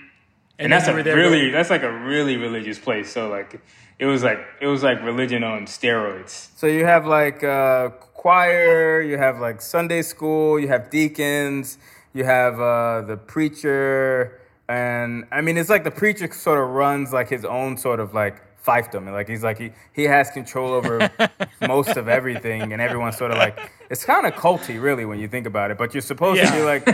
[0.58, 3.12] And that's a you were really that's like a really religious place.
[3.12, 3.60] So like
[4.02, 6.48] it was like it was like religion on steroids.
[6.60, 7.90] So you have like uh,
[8.24, 11.78] choir, you have like Sunday school, you have deacons,
[12.12, 17.12] you have uh, the preacher, and I mean it's like the preacher sort of runs
[17.12, 18.36] like his own sort of like
[18.66, 20.94] fiefdom, and like he's like he he has control over
[21.74, 23.56] most of everything, and everyone's sort of like
[23.88, 25.78] it's kind of culty really when you think about it.
[25.78, 26.84] But you're supposed to be like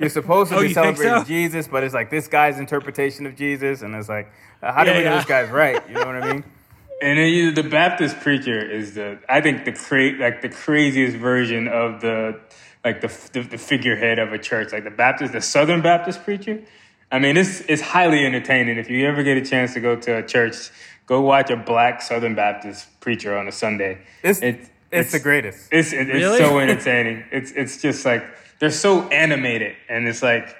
[0.00, 1.24] you're supposed to Oh, be celebrating so?
[1.24, 4.26] Jesus, but it's like this guy's interpretation of Jesus, and it's like
[4.62, 5.16] uh, how do Yeah, we know yeah.
[5.18, 5.80] this guy's right?
[5.88, 6.44] You know what I mean?
[7.02, 11.16] And then you, the Baptist preacher is the I think the cra- like the craziest
[11.16, 12.40] version of the
[12.84, 16.62] like the, the the figurehead of a church, like the Baptist, the Southern Baptist preacher.
[17.12, 18.78] I mean, it's it's highly entertaining.
[18.78, 20.70] If you ever get a chance to go to a church,
[21.06, 23.98] go watch a black Southern Baptist preacher on a Sunday.
[24.22, 25.68] It's It- it's, the greatest.
[25.72, 26.38] It's it- it's Really?
[26.38, 27.24] so entertaining.
[27.32, 28.24] it's it's just like
[28.58, 30.56] they're so animated, and it's like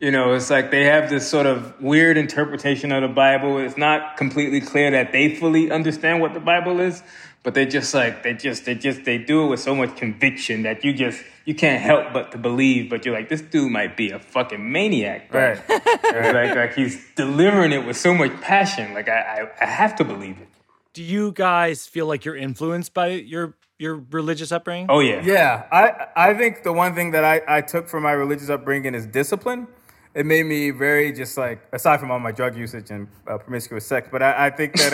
[0.00, 3.58] you know, it's like they have this sort of weird interpretation of the Bible.
[3.58, 7.02] It's not completely clear that they fully understand what the Bible is,
[7.42, 10.62] but they just like they just they just they do it with so much conviction
[10.62, 12.88] that you just you can't help but to believe.
[12.88, 15.52] But you're like, this dude might be a fucking maniac, bro.
[15.52, 15.62] Right.
[16.12, 18.94] It's like like he's delivering it with so much passion.
[18.94, 20.48] Like I I, I have to believe it.
[20.94, 24.86] Do you guys feel like you're influenced by your your religious upbringing?
[24.88, 28.12] Oh yeah, Yeah, I I think the one thing that I, I took from my
[28.12, 29.68] religious upbringing is discipline.
[30.12, 33.86] It made me very just like aside from all my drug usage and uh, promiscuous
[33.86, 34.92] sex, but I, I think that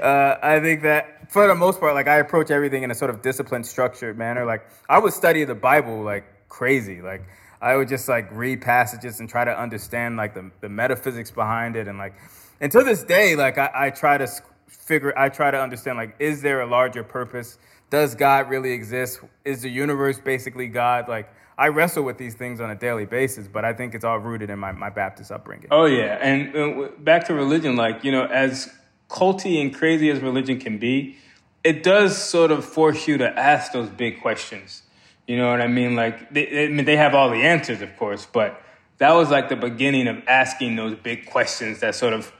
[0.00, 2.94] uh, uh, I think that for the most part, like I approach everything in a
[2.94, 4.46] sort of disciplined, structured manner.
[4.46, 7.02] Like I would study the Bible like crazy.
[7.02, 7.22] Like
[7.60, 11.76] I would just like read passages and try to understand like the, the metaphysics behind
[11.76, 12.14] it, and like
[12.60, 14.28] and to this day, like I, I try to
[14.66, 17.58] figure, I try to understand like is there a larger purpose?
[17.90, 19.20] Does God really exist?
[19.44, 21.08] Is the universe basically God?
[21.08, 24.18] Like I wrestle with these things on a daily basis, but I think it's all
[24.18, 25.66] rooted in my, my Baptist upbringing.
[25.72, 28.70] Oh yeah, and uh, back to religion, like you know, as
[29.10, 31.16] culty and crazy as religion can be,
[31.64, 34.82] it does sort of force you to ask those big questions.
[35.26, 35.94] You know what I mean?
[35.96, 38.62] Like, they, I mean, they have all the answers, of course, but
[38.98, 42.32] that was like the beginning of asking those big questions that sort of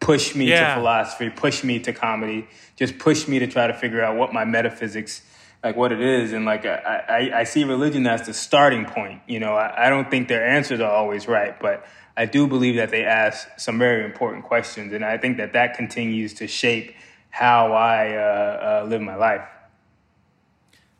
[0.00, 0.74] pushed me Yeah.
[0.74, 4.32] to philosophy, pushed me to comedy, just pushed me to try to figure out what
[4.34, 5.22] my metaphysics,
[5.64, 9.22] like what it is, and like I, I, I see religion as the starting point.
[9.26, 12.76] You know, I, I don't think their answers are always right, but I do believe
[12.76, 16.94] that they ask some very important questions, and I think that that continues to shape
[17.30, 19.48] how I uh, uh, live my life.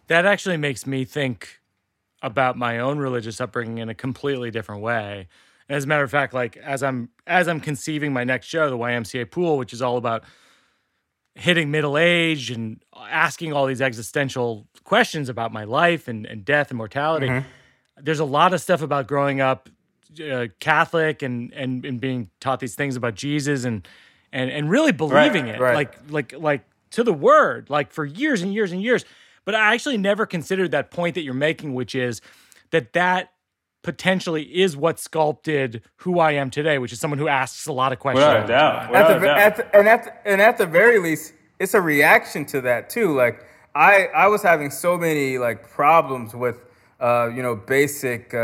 [0.07, 1.61] That actually makes me think
[2.23, 5.29] about my own religious upbringing in a completely different way.
[5.69, 8.79] As a matter of fact, like as I'm as I'm conceiving my next show, the
[8.79, 10.25] YMCA Pool, which is all about
[11.35, 16.71] hitting middle age and asking all these existential questions about my life and, and death
[16.71, 17.45] and mortality.
[18.01, 19.69] There's a lot of stuff about growing up
[20.21, 23.87] uh, Catholic and, and and being taught these things about Jesus and
[24.33, 25.75] and and really believing it, right.
[25.75, 29.05] like like like to the word, like for years and years and years.
[29.45, 32.21] But I actually never considered that point that you're making, which is
[32.71, 33.31] that that
[33.85, 37.93] potentially is what sculpted who I am today, which is someone who asks a lot
[37.93, 38.25] of questions.
[38.25, 38.91] Without a doubt.
[38.91, 39.39] Without at a the, doubt.
[39.39, 42.91] at the, and at the, and at the very least, it's a reaction to that
[42.91, 43.15] too.
[43.15, 46.57] Like I I was having so many like problems with
[47.01, 48.39] uh, you know basic uh,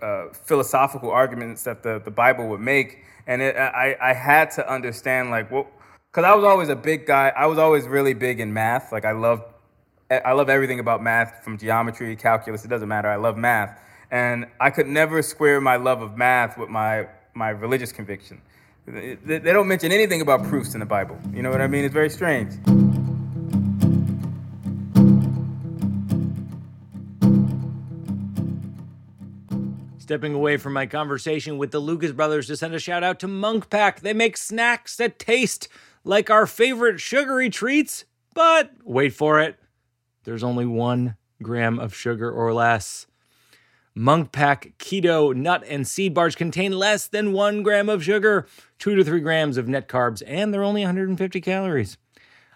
[0.00, 4.72] uh, philosophical arguments that the, the Bible would make, and it, I I had to
[4.72, 5.66] understand like what
[6.10, 7.32] because I was always a big guy.
[7.36, 8.92] I was always really big in math.
[8.92, 9.44] Like I love
[10.10, 13.08] I love everything about math from geometry, calculus, it doesn't matter.
[13.08, 13.78] I love math.
[14.10, 18.40] And I could never square my love of math with my, my religious conviction.
[18.86, 21.18] They, don't mention anything about proofs in the Bible.
[21.34, 21.84] You know what I mean?
[21.84, 22.54] It's very strange.
[29.98, 33.28] Stepping away from my conversation with the Lucas brothers to send a shout out to
[33.28, 34.00] Munk Pack.
[34.00, 35.68] They make snacks that taste
[36.02, 39.58] like our favorite sugary treats, but wait for it,
[40.24, 43.06] there's only one gram of sugar or less.
[43.98, 48.46] Munk Pack keto nut and seed bars contain less than one gram of sugar,
[48.78, 51.98] two to three grams of net carbs, and they're only 150 calories.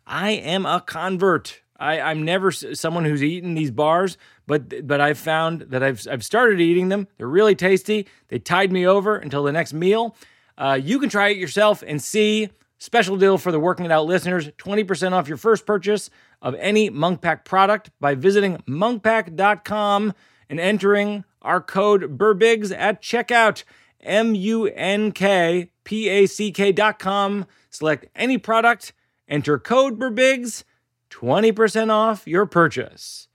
[0.06, 1.60] I am a convert.
[1.80, 6.24] I, I'm never someone who's eaten these bars, but but I've found that I've I've
[6.24, 7.08] started eating them.
[7.18, 8.06] They're really tasty.
[8.28, 10.14] They tide me over until the next meal.
[10.56, 12.50] Uh, you can try it yourself and see.
[12.78, 16.08] Special deal for the Working It Out listeners: 20% off your first purchase
[16.40, 20.14] of any Munk Pack product by visiting munkpack.com
[20.48, 23.64] and entering our code Birbigs at checkout.
[24.02, 27.46] M U N K P A C K dot com.
[27.70, 28.92] Select any product,
[29.28, 30.64] enter code Birbigs,
[31.10, 33.28] 20% off your purchase.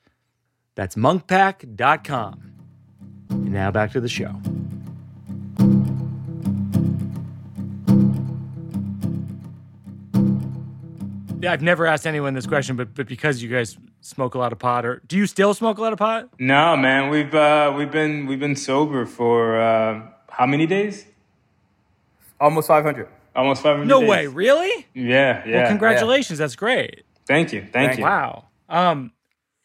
[0.75, 2.53] That's munkpack.com.
[3.29, 4.39] And now back to the show.
[11.47, 14.59] I've never asked anyone this question, but but because you guys smoke a lot of
[14.59, 16.29] pot, or do you still smoke a lot of pot?
[16.39, 21.05] No, man, we've uh, we've been we've been sober for uh, how many days?
[22.39, 23.07] Almost 500.
[23.37, 23.87] Almost five hundred.
[23.87, 24.09] No days.
[24.09, 24.87] way, really?
[24.95, 25.57] Yeah, yeah.
[25.57, 27.03] Well, congratulations, that's great.
[27.27, 28.03] Thank you, thank, Thank you.
[28.03, 28.45] Wow.
[28.67, 29.11] Um,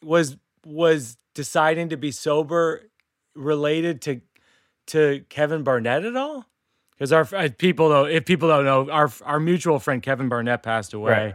[0.03, 2.83] was was deciding to be sober
[3.35, 4.21] related to
[4.89, 6.45] to Kevin Barnett at all?
[6.93, 10.63] Because our uh, people though, if people don't know, our our mutual friend Kevin Barnett
[10.63, 11.13] passed away.
[11.13, 11.35] Right.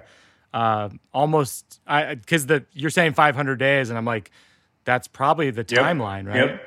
[0.54, 4.32] Uh, almost, I because the you're saying 500 days, and I'm like,
[4.86, 5.80] that's probably the Yep.
[5.84, 6.36] timeline, right?
[6.38, 6.62] Yep.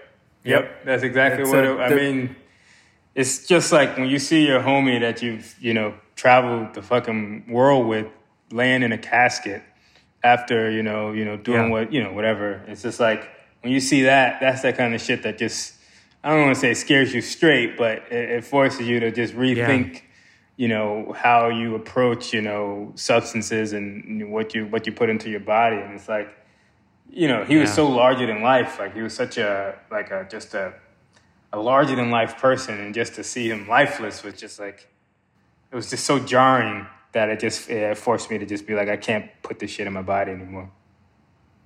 [0.45, 0.85] Yep.
[0.85, 2.37] That's exactly It's what a- it, I the- mean.
[3.15, 7.47] It's just like when you see your homie that you've you know traveled the fucking
[7.49, 8.07] world with
[8.53, 9.63] laying in a casket
[10.23, 11.71] after you know you know doing Yeah.
[11.71, 12.63] what you know whatever.
[12.69, 13.29] It's just like
[13.63, 15.75] when you see that, that's that kind of shit that just
[16.23, 19.35] I don't want to say scares you straight, but it, it forces you to just
[19.35, 20.03] rethink.
[20.61, 25.29] You know how you approach, you know, substances and what you what you put into
[25.31, 26.29] your body, and it's like,
[27.09, 27.77] you know, he was Yeah.
[27.77, 28.79] so larger than life.
[28.79, 30.75] Like he was such a like a just a
[31.51, 34.79] a larger than life person, and just to see him lifeless was just like
[35.73, 38.91] it was just so jarring that it just it forced me to just be like,
[38.91, 40.69] I can't put this shit in my body anymore.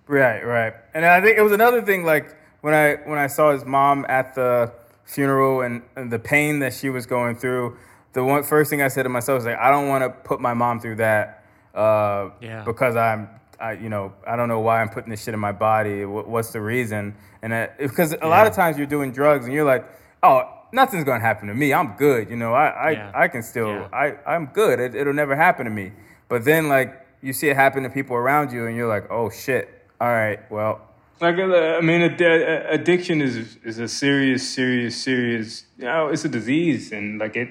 [0.06, 0.74] Right, right.
[0.94, 2.26] And I think it was another thing like
[2.60, 4.72] when I when I saw his mom at the
[5.04, 7.76] funeral and, and the pain that she was going through,
[8.14, 10.40] the one first thing I said to myself is like, I don't want to put
[10.40, 11.44] my mom through that.
[11.74, 12.62] Uh, Yeah.
[12.64, 13.28] because I'm
[13.60, 16.04] I you know, I don't know why I'm putting this shit in my body.
[16.04, 17.14] What, what's the reason?
[17.42, 19.84] And that, because a lot of times you're doing drugs and you're like,
[20.22, 21.72] "Oh, nothing's going to happen to me.
[21.72, 23.12] I'm good." You know, I I, Yeah.
[23.14, 23.88] I can still Yeah.
[24.04, 24.80] I I'm good.
[24.80, 25.92] It, it'll never happen to me.
[26.28, 26.90] But then like
[27.22, 29.68] you see it happen to people around you and you're like, "Oh shit."
[30.00, 30.40] All right.
[30.50, 30.80] Well,
[31.20, 35.64] Like uh, I mean, addiction is is a serious, serious, serious.
[35.78, 37.48] You know, it's a disease, and like it,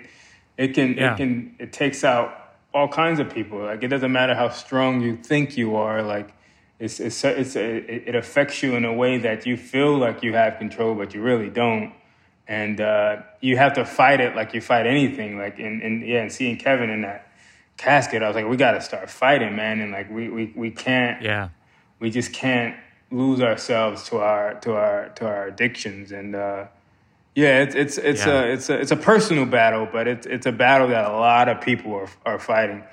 [0.58, 1.13] it can, Yeah.
[1.13, 2.39] it can, it takes out
[2.74, 3.60] all kinds of people.
[3.60, 6.02] Like it doesn't matter how strong you think you are.
[6.02, 6.34] Like
[6.80, 10.34] it's it's it's it, it affects you in a way that you feel like you
[10.34, 11.94] have control, but you really don't.
[12.48, 15.38] And uh, you have to fight it like you fight anything.
[15.38, 17.30] Like and, in yeah, and seeing Kevin in that
[17.78, 19.80] casket, I was like, we got to start fighting, man.
[19.80, 21.50] And like we we we can't Yeah.
[22.00, 22.76] we just can't
[23.12, 26.66] lose ourselves to our to our to our addictions and uh
[27.36, 28.41] yeah it's it's it's Yeah.
[28.43, 31.50] a it's a it's a personal battle but it's it's a battle that a lot
[31.50, 32.84] of people are are fighting.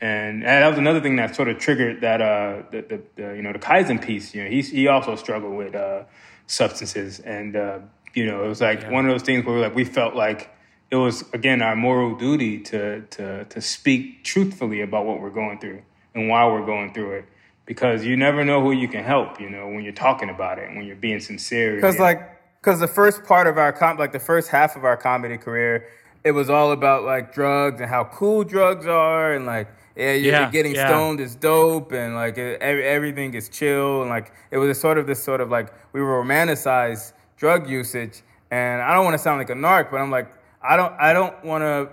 [0.00, 3.36] And, and that was another thing that sort of triggered that uh the, the, the
[3.36, 6.02] you know the Kaizen piece you know he's he also struggled with uh
[6.46, 7.20] substances.
[7.20, 7.78] And uh
[8.14, 10.50] you know it was like one of those things where like we felt like
[10.90, 15.58] it was again our moral duty to to to speak truthfully about what we're going
[15.58, 15.82] through
[16.14, 17.24] and why we're going through it.
[17.66, 20.68] Because you never know who you can help you know when you're talking about it
[20.76, 21.76] when you're being sincere.
[21.76, 22.02] Because Yeah.
[22.02, 22.33] like,
[22.64, 25.86] because the first part of our com, like the first half of our comedy career,
[26.24, 30.32] it was all about like drugs and how cool drugs are, and like yeah, you're,
[30.32, 30.88] Yeah, getting yeah.
[30.88, 34.80] stoned is dope, and like it, every, everything is chill, and like it was a
[34.80, 39.22] sort of this sort of like we romanticize drug usage, and I don't want to
[39.22, 41.90] sound like a narc, but I'm like I don't I don't want to.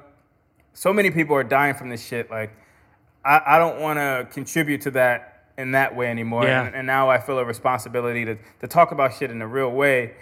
[0.73, 2.55] So many people are dying from this shit, like.
[3.23, 6.43] I, I don't want to contribute to that in that way anymore.
[6.43, 6.65] Yeah.
[6.65, 9.69] And, and now I feel a responsibility to, to talk about shit in a real
[9.69, 10.15] way.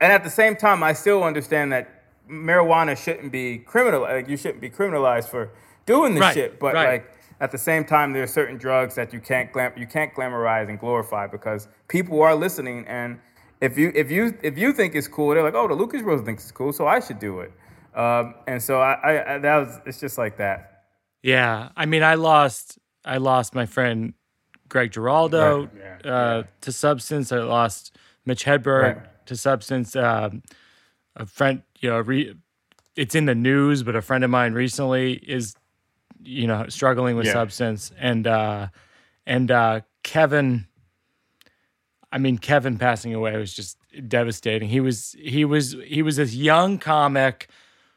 [0.00, 4.02] And at the same time, I still understand that marijuana shouldn't be criminal.
[4.02, 5.50] Like you shouldn't be criminalized for
[5.86, 6.60] doing this Right, shit.
[6.60, 6.92] But right.
[6.92, 10.14] like at the same time, there are certain drugs that you can't glam- you can't
[10.14, 12.86] glamorize and glorify because people are listening.
[12.86, 13.18] And
[13.60, 16.22] if you if you if you think it's cool, they're like, oh, the Lucas Bros
[16.22, 17.52] thinks it's cool, so I should do it.
[17.94, 20.84] Um, and so I, I, I that was it's just like that.
[21.22, 24.14] Yeah, I mean, I lost, I lost my friend
[24.70, 25.70] Greg Giraldo Right,
[26.04, 27.30] yeah, uh, to substance.
[27.32, 29.09] I lost Mitch Hedberg Right.
[29.30, 29.96] To substance.
[29.96, 30.42] Um,
[31.16, 32.34] a friend, you know, re,
[32.96, 35.54] it's in the news, but a friend of mine recently is,
[36.22, 37.32] you know, struggling with Yeah.
[37.32, 38.68] substance, and uh,
[39.26, 40.66] and uh, Kevin.
[42.12, 43.78] I mean, Kevin passing away was just
[44.08, 44.68] devastating.
[44.68, 47.48] He was he was he was this young comic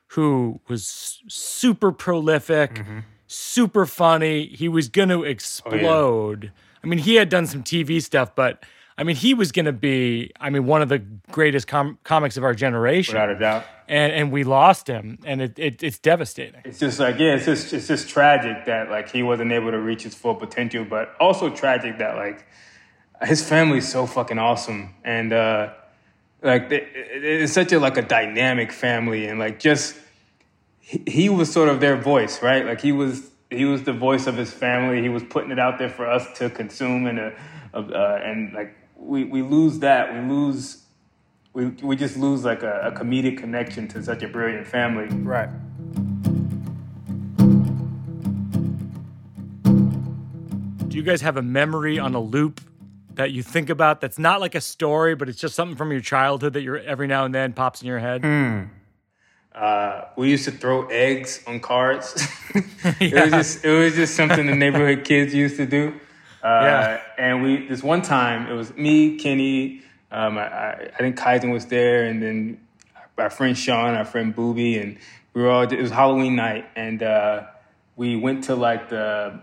[0.09, 2.99] who was super prolific, Mm-hmm.
[3.25, 4.45] super funny.
[4.45, 6.51] He was going Oh, to explode.
[6.83, 8.63] I mean, he had done some TV stuff, but
[8.97, 10.99] I mean, he was going to be, I mean, one of the
[11.31, 13.15] greatest com- comics of our generation.
[13.15, 16.61] without a doubt And, and we lost him, and it, it, it's devastating.
[16.65, 19.79] it's just like yeah it's just it's just tragic that like he wasn't able to
[19.79, 22.45] reach his full potential but also tragic that like
[23.23, 25.73] his family's so fucking awesome and uh
[26.41, 29.95] like it, it's such a like a dynamic family, and like just
[30.79, 32.65] he, he was sort of their voice, right?
[32.65, 35.01] Like he was he was the voice of his family.
[35.01, 37.31] He was putting it out there for us to consume, and uh,
[37.73, 40.79] uh, and like we we lose that, we lose.
[41.53, 45.05] We, we just lose like a, a comedic connection to such a brilliant family.
[45.05, 45.49] Right.
[50.89, 52.59] Do you guys have a memory on a loop
[53.15, 56.01] that you think about that's not like a story, but it's just something from your
[56.01, 58.23] childhood that you're every now and then pops in your head?
[59.53, 62.27] Uh, we used to throw eggs on cards.
[62.99, 65.99] it was just it was just something the neighborhood kids used to do.
[66.43, 67.01] Uh, Yeah.
[67.17, 69.81] And we this one time it was me, Kenny,
[70.11, 72.59] um, I, I, I think Kaizen was there, and then
[73.17, 74.97] our friend Sean, our friend Booby, and
[75.33, 75.63] we were all.
[75.63, 77.43] It was Halloween night, and uh,
[77.95, 79.39] we went to like the.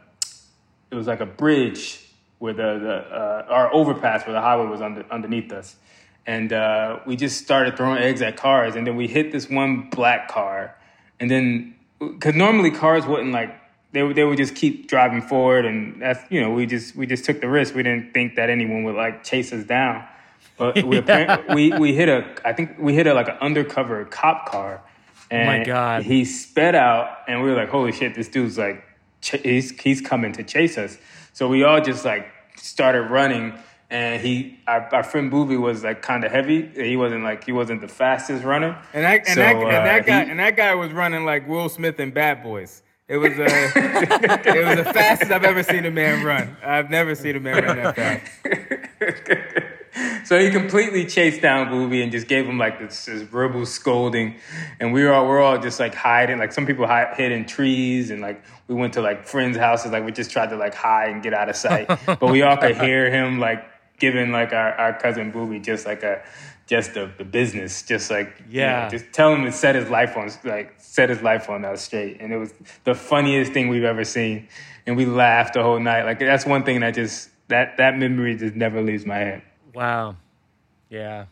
[0.91, 2.01] It was like a bridge
[2.39, 5.77] where the the uh, our overpass where the highway was under, underneath us,
[6.27, 9.89] and uh, we just started throwing eggs at cars, and then we hit this one
[9.91, 10.77] black car,
[11.19, 13.60] and then because normally cars wouldn't like
[13.93, 17.07] they would they would just keep driving forward, and that's you know we just we
[17.07, 17.75] just took the risk.
[17.75, 20.05] We didn't think that anyone would like chase us down,
[20.57, 24.05] but we apparent- we we hit a I think we hit a like an undercover
[24.05, 24.83] cop car.
[25.33, 26.03] And my God.
[26.03, 28.15] He sped out, and we were like, "Holy shit!
[28.17, 28.83] This dude's like,
[29.21, 30.99] ch- he's he's coming to chase us."
[31.33, 32.27] So we all just like
[32.57, 33.55] started running,
[33.91, 36.67] and he our, our friend Booby was like kind of heavy.
[36.75, 38.77] He wasn't like he wasn't the fastest runner.
[38.93, 41.25] And that and, So, that, and uh, that guy he- and that guy was running
[41.25, 42.83] like Will Smith in Bad Boys.
[43.11, 46.57] It was uh, it was the fastest I've ever seen a man run.
[46.65, 49.67] I've never seen a man run that fast.
[50.25, 54.37] So he completely chased down Booby and just gave him like this, this verbal scolding,
[54.79, 56.39] and we were all we're all just like hiding.
[56.39, 59.91] Like some people hide, hid in trees, and like we went to like friends' houses.
[59.91, 62.57] Like we just tried to like hide and get out of sight, but we all
[62.57, 63.65] could hear him like
[63.99, 66.23] giving like our, our cousin Booby just like a
[66.71, 68.89] just the, the business, just like you know, Yeah.
[68.89, 72.19] just tell him to set his life on like set his life on us straight.
[72.21, 72.55] And it was
[72.85, 74.47] the funniest thing we've ever seen,
[74.87, 76.05] and we laughed the whole night.
[76.05, 79.43] Like that's one thing that just that that memory just never leaves my head.
[79.75, 80.17] Wow.
[80.89, 81.27] Yeah.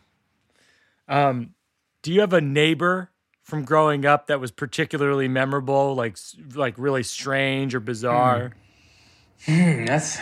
[1.07, 1.55] Um,
[2.03, 3.09] do you have a neighbor
[3.41, 6.17] from growing up that was particularly memorable, like
[6.53, 8.51] like really strange or bizarre?
[9.45, 10.19] hmm That's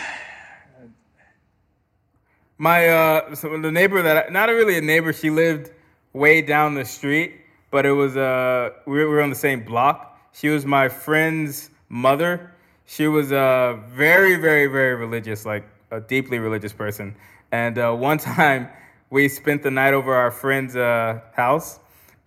[2.60, 5.12] My uh, so the neighbor that I, not really a neighbor.
[5.12, 5.70] She lived
[6.12, 7.36] way down the street,
[7.70, 10.18] but it was uh, we were, on the same block.
[10.32, 12.52] She was my friend's mother.
[12.84, 17.14] She was uh, very, very, very religious, like a deeply religious person.
[17.52, 18.68] And uh, one time
[19.10, 21.78] we spent the night over our friend's uh, house.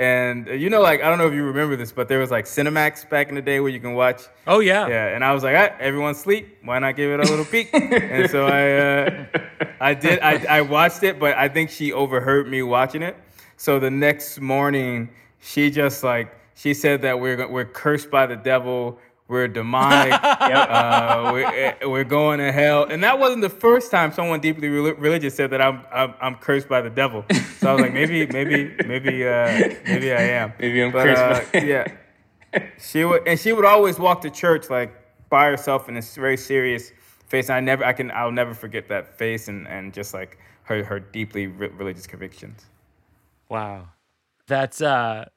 [0.02, 2.32] And uh, you know, like I don't know if you remember this, but there was
[2.32, 4.88] like Cinemax back in the day where you can watch Oh yeah.
[4.88, 6.58] yeah, and I was like, "Ah, everyone sleep.
[6.64, 7.70] Why not give it a little peek?
[7.74, 9.26] and so I, uh,
[9.80, 10.18] I did.
[10.22, 13.16] I, I watched it, but I think she overheard me watching it.
[13.58, 18.36] So the next morning, she just like she said that we're we're cursed by the
[18.36, 18.98] devil.
[19.32, 20.12] We're demonic.
[20.24, 22.84] uh, we're, eh, we're going to hell.
[22.84, 26.36] And that wasn't the first time someone deeply rel- religious said that I'm, I'm I'm
[26.36, 27.24] cursed by the devil.
[27.60, 30.52] So I was like, maybe maybe maybe uh, maybe I am.
[30.60, 31.88] Maybe I'm But, cursed uh, by- yeah.
[32.78, 34.92] She would, and she would always walk to church like
[35.30, 36.92] by herself in this very serious
[37.28, 37.48] face.
[37.48, 40.84] And I never, I can, I'll never forget that face and, and just like her,
[40.84, 42.66] her deeply re- religious convictions.
[43.48, 43.88] Wow.
[44.48, 45.30] That's uh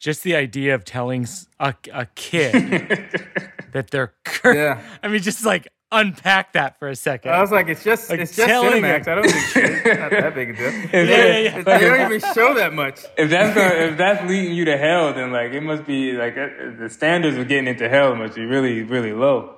[0.00, 1.26] just the idea of telling
[1.60, 2.52] a, a kid
[3.72, 4.82] that they're cur- Yeah.
[5.02, 7.32] I mean just like unpack that for a second.
[7.32, 9.06] I was like, it's just, Like it's just telling Cinemax.
[9.06, 10.72] her- I don't think it's not that big a deal.
[10.72, 11.62] yeah, yeah, yeah.
[11.62, 13.00] They don't even show that much.
[13.18, 16.36] if that's gonna, if that's leading you to hell, then like it must be like
[16.36, 16.48] uh,
[16.78, 19.56] the standards of getting into hell must be really really low.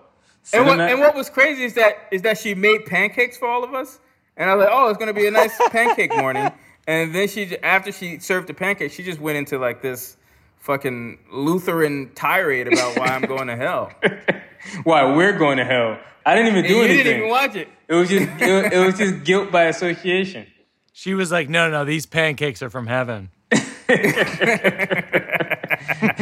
[0.53, 3.63] And what, and what was crazy is that is that she made pancakes for all
[3.63, 4.01] of us,
[4.37, 6.51] and I was like, oh, it's gonna be a nice pancake morning.
[6.89, 10.17] And then she, after she served the pancake, she just went into like this
[10.63, 13.93] fucking Lutheran tirade about why I'm going to hell.
[14.85, 15.99] why we're going to hell?
[16.25, 17.05] I didn't even And do you anything.
[17.05, 17.69] didn't even watch it.
[17.89, 20.47] It was just it, it was just guilt by association.
[20.95, 23.31] She was like, "No, no, these pancakes are from heaven."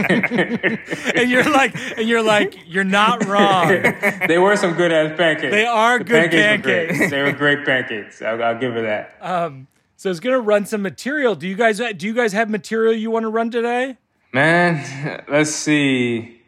[0.06, 3.68] and you're like, and you're like, you're not wrong.
[4.28, 5.50] They were some good ass pancakes.
[5.52, 6.62] They are The good were great.
[6.64, 7.10] pancakes.
[7.10, 8.22] they were great pancakes.
[8.22, 9.16] I'll, I'll give her that.
[9.20, 9.66] Um,
[9.96, 11.34] so it's gonna run some material.
[11.34, 13.96] Do you guys do you guys have material you want to run today?
[14.32, 16.40] Man, let's see.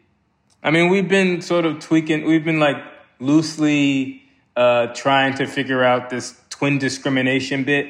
[0.63, 2.25] I mean, we've been sort of tweaking.
[2.25, 2.77] We've been like
[3.19, 4.23] loosely
[4.55, 7.87] uh, trying to figure out this twin discrimination bit.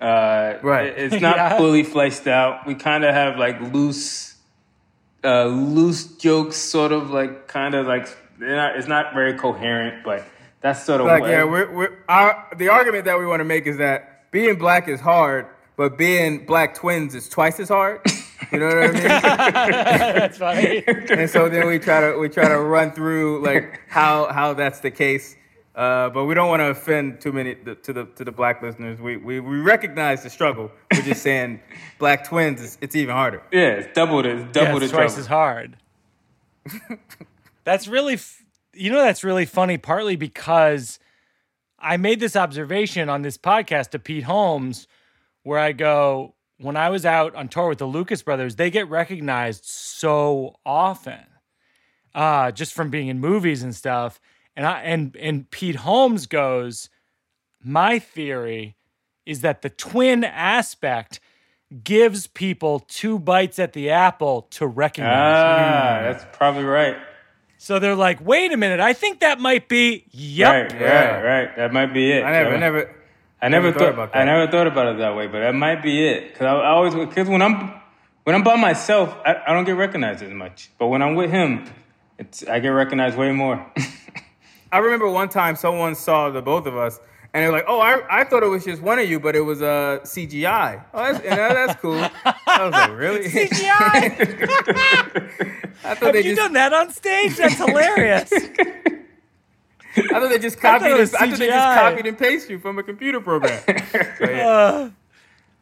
[0.00, 0.92] Uh, Right.
[0.96, 1.56] It's not Yeah.
[1.56, 2.66] fully fleshed out.
[2.66, 4.34] We kind of have like loose,
[5.22, 8.08] uh, loose jokes, sort of like kind of like
[8.40, 10.24] they're not, it's not very coherent, but
[10.60, 13.44] that's sort of Like, what, yeah, we're, we're our the argument that we want to
[13.44, 15.46] make is that being black is hard,
[15.76, 18.00] but being black twins is twice as hard.
[18.50, 19.02] You know what I mean?
[19.02, 20.84] That's funny.
[20.86, 24.80] and so then we try to we try to run through like how how that's
[24.80, 25.36] the case.
[25.74, 29.00] Uh, but we don't want to offend too many to the to the black listeners.
[29.00, 30.70] We we, we recognize the struggle.
[30.92, 31.60] We're just saying
[31.98, 33.42] black twins is it's even harder.
[33.52, 35.20] Yeah, it's double the it's double yeah, the it's twice trouble.
[35.20, 35.76] as hard.
[37.64, 38.42] that's really, f-
[38.74, 39.78] you know, that's really funny.
[39.78, 40.98] Partly because
[41.78, 44.86] I made this observation on this podcast to Pete Holmes,
[45.42, 48.88] where I go, when I was out on tour with the Lucas brothers, they get
[48.88, 51.20] recognized so often,
[52.14, 54.20] uh, just from being in movies and stuff.
[54.56, 56.88] And I and and Pete Holmes goes,
[57.62, 58.76] my theory
[59.26, 61.20] is that the twin aspect
[61.82, 65.36] gives people two bites at the apple to recognize.
[65.36, 66.96] Ah, that's probably right.
[67.56, 70.72] So they're like, wait a minute, I think that might be yep.
[70.72, 71.06] Right, Yeah.
[71.20, 71.56] right, right.
[71.56, 72.24] That might be it.
[72.24, 72.58] I never Yeah.
[72.58, 72.96] never
[73.42, 75.54] I never, never thought, thought about I never thought about it that way, but that
[75.54, 76.34] might be it.
[76.34, 77.72] Cause I, I always because when I'm
[78.24, 80.70] when I'm by myself, I, I don't get recognized as much.
[80.78, 81.64] But when I'm with him,
[82.18, 83.66] it's I get recognized way more.
[84.72, 86.98] I remember one time someone saw the both of us,
[87.34, 89.40] and they're like, "Oh, I, I thought it was just one of you, but it
[89.40, 91.98] was uh, CGI." Oh, that's, and that- that's cool.
[92.24, 94.48] I was like, "Really?" CGI.
[95.84, 97.36] I thought Have they you just done that on stage?
[97.36, 98.30] That's hilarious.
[99.96, 100.92] I thought they just thought copied.
[100.92, 103.62] it and- I thought they just copied and pasted you from a computer program.
[103.66, 104.48] So, yeah.
[104.48, 104.90] Uh,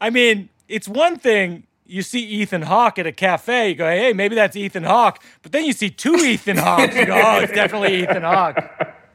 [0.00, 4.12] I mean, it's one thing you see Ethan Hawke at a cafe, you go, hey,
[4.12, 5.22] maybe that's Ethan Hawke.
[5.42, 8.56] But then you see two Ethan Hawkes, you go, oh, it's definitely Ethan Hawke.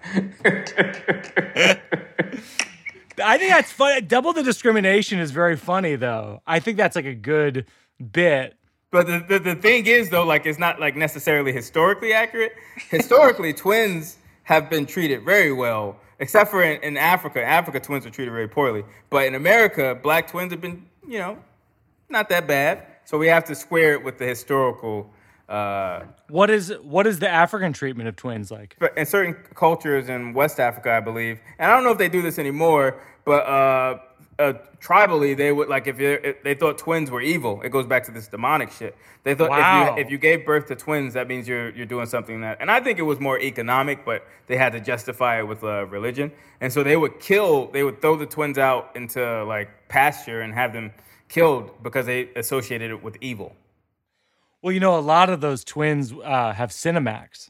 [3.18, 4.02] I think that's funny.
[4.02, 6.42] Double the discrimination is very funny, though.
[6.46, 7.66] I think that's like a good
[8.12, 8.58] bit.
[8.92, 12.54] But the, the, the thing is, though, like it's not like necessarily historically accurate.
[12.90, 17.44] Historically, twins have been treated very well, except for in, in Africa.
[17.44, 18.84] Africa, twins are treated very poorly.
[19.10, 21.38] But in America, black twins have been, you know,
[22.10, 22.86] not that bad.
[23.04, 25.12] So we have to square it with the historical.
[25.50, 28.76] Uh, What is what is the African treatment of twins like?
[28.98, 32.24] in certain cultures in West Africa, I believe, and I don't know if they do
[32.24, 34.00] this anymore, but uh,
[34.38, 37.62] uh, tribally, they would like if, if they thought twins were evil.
[37.62, 38.96] It goes back to this demonic shit.
[39.24, 39.94] They thought Wow.
[39.94, 42.58] if you if you gave birth to twins, that means you're you're doing something that.
[42.60, 45.86] And I think it was more economic, but they had to justify it with uh,
[45.88, 46.32] religion,
[46.62, 47.68] and so they would kill.
[47.72, 50.92] They would throw the twins out into like pasture and have them
[51.30, 53.56] killed because they associated it with evil.
[54.62, 57.50] Well, you know, a lot of those twins uh, have Cinemax.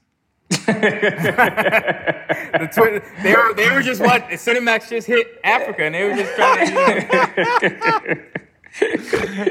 [2.56, 6.16] The twin, they were they were just what Cinemax just hit Africa, and they were
[6.16, 8.24] just trying to.
[8.82, 8.96] You know,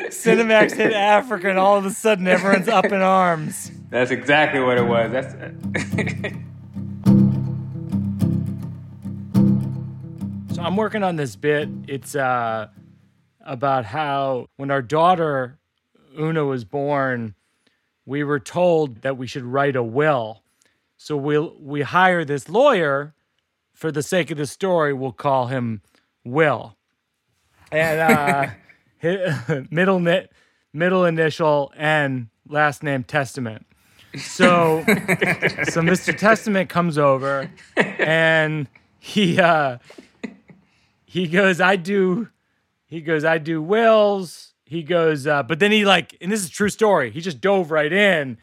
[0.08, 3.70] Cinemax hit Africa, and all of a sudden, everyone's up in arms.
[3.90, 5.12] That's exactly what it was.
[5.12, 5.34] That's
[10.54, 11.68] So I'm working on this bit.
[11.88, 12.68] It's uh,
[13.44, 15.58] about how when our daughter
[16.18, 17.34] Oona was born,
[18.06, 20.43] we were told that we should write a will.
[21.04, 23.12] So we'll we hire this lawyer.
[23.74, 25.82] For the sake of the story, we'll call him
[26.24, 26.78] Will.
[27.70, 28.46] And uh,
[29.70, 30.00] middle
[30.72, 33.66] middle initial and last name Testament.
[34.16, 36.16] So so Mr.
[36.16, 38.66] Testament comes over and
[38.98, 39.76] he uh
[41.04, 42.30] he goes, I do
[42.86, 44.54] he goes, I do wills.
[44.64, 47.10] He goes, uh, but then he like, and this is a true story.
[47.10, 48.38] He just dove right in.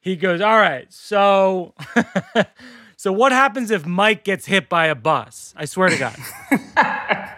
[0.00, 1.74] He goes, All right, so
[2.96, 5.54] so what happens if Mike gets hit by a bus?
[5.56, 6.16] I swear to God.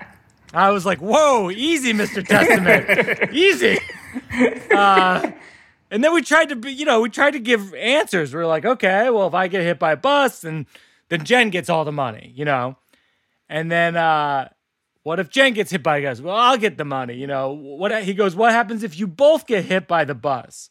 [0.52, 2.26] I was like, whoa, easy, Mr.
[2.26, 3.32] Testament.
[3.32, 3.78] easy.
[4.74, 5.30] Uh,
[5.90, 8.34] and then we tried to be, you know, we tried to give answers.
[8.34, 10.66] We are like, okay, well, if I get hit by a bus, then
[11.08, 12.76] then Jen gets all the money, you know.
[13.48, 14.48] And then uh
[15.02, 16.20] what if Jen gets hit by a bus?
[16.20, 17.52] Well, I'll get the money, you know.
[17.52, 20.70] What he goes, what happens if you both get hit by the bus?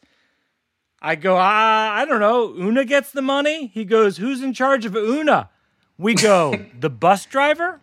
[1.02, 2.50] I go, ah, I don't know.
[2.50, 3.68] Oona gets the money.
[3.74, 5.50] He goes, who's in charge of Oona?
[5.98, 7.80] We go, the bus driver.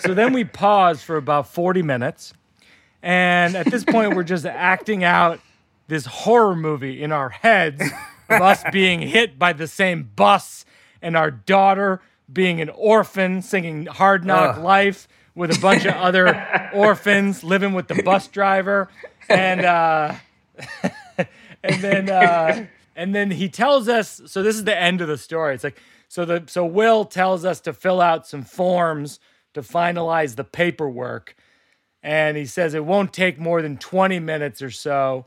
[0.00, 2.32] so then we pause for about 40 minutes.
[3.02, 5.40] And at this point, we're just acting out
[5.88, 7.82] this horror movie in our heads
[8.28, 10.64] of us being hit by the same bus
[11.02, 12.00] and our daughter
[12.32, 17.88] being an orphan singing Hard Knock Life with a bunch of other orphans living with
[17.88, 18.88] the bus driver.
[19.28, 20.14] And, uh,
[21.62, 25.18] and then, uh, and then he tells us, so this is the end of the
[25.18, 25.54] story.
[25.54, 29.18] It's like, so the, so Will tells us to fill out some forms
[29.54, 31.34] to finalize the paperwork
[32.02, 35.24] and he says it won't take more than 20 minutes or so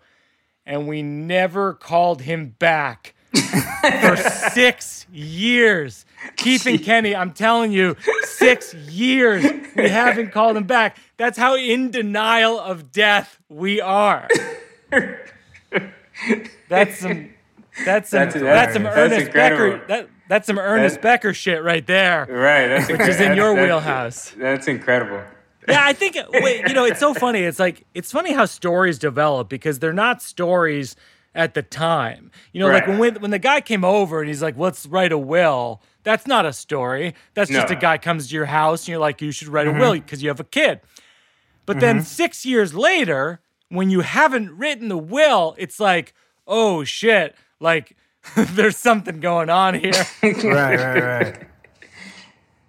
[0.66, 3.16] and we never called him back
[4.02, 6.06] for six years.
[6.36, 9.44] Keith and Kenny, I'm telling you, six years
[9.76, 10.98] we haven't called him back.
[11.18, 14.28] That's how in denial of death we are.
[16.70, 17.30] That's some.
[17.86, 18.20] That's some.
[18.20, 19.78] That's- That's, some that's Ernest incredible.
[19.78, 19.88] Becker.
[19.88, 22.26] That, that's some Ernest That- Becker shit right there.
[22.30, 22.68] Right.
[22.68, 24.32] That's Which is in your that's- wheelhouse.
[24.38, 25.22] That's incredible.
[25.68, 27.42] Yeah, I think you know it's so funny.
[27.42, 30.96] It's like it's funny how stories develop because they're not stories
[31.36, 32.32] at the time.
[32.54, 32.98] You know, like Right.
[32.98, 36.46] when when the guy came over and he's like, "Let's write a will." That's not
[36.46, 37.16] a story.
[37.34, 39.72] That's just a guy comes to your house and you're like, "You should write a
[39.72, 39.80] mm-hmm.
[39.80, 40.80] will because you have a kid."
[41.66, 42.06] But then mm-hmm.
[42.06, 46.14] six years later, when you haven't written the will, it's like,
[46.46, 47.96] "Oh shit!" Like
[48.36, 49.92] there's something going on here.
[50.24, 51.48] right, right, right.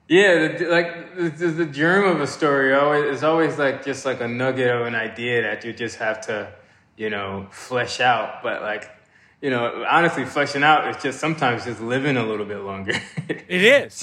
[0.08, 4.20] Yeah, the, like the, the germ of a story always is always like just like
[4.20, 6.50] a nugget of an idea that you just have to,
[6.96, 8.42] you know, flesh out.
[8.42, 8.90] But like,
[9.42, 12.94] you know, honestly, fleshing out is just sometimes just living a little bit longer.
[13.28, 14.02] It is.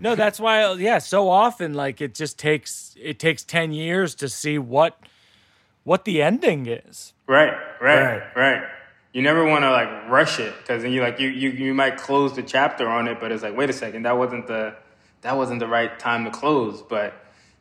[0.00, 0.72] no, that's why.
[0.74, 4.96] Yeah, so often like it just takes it takes ten years to see what
[5.86, 7.14] what the ending is.
[7.28, 8.36] right, right, Right.
[8.36, 8.62] right,
[9.12, 11.96] You never want to like rush it because then you like you, you you might
[11.96, 14.62] close the chapter on it, but it's like wait a second, that wasn't the
[15.22, 16.82] that wasn't the right time to close.
[16.82, 17.10] But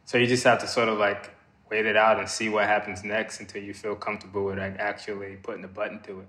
[0.09, 1.23] so you just have to sort of like
[1.71, 5.36] wait it out and see what happens next until you feel comfortable with like actually
[5.47, 6.28] putting a button to it.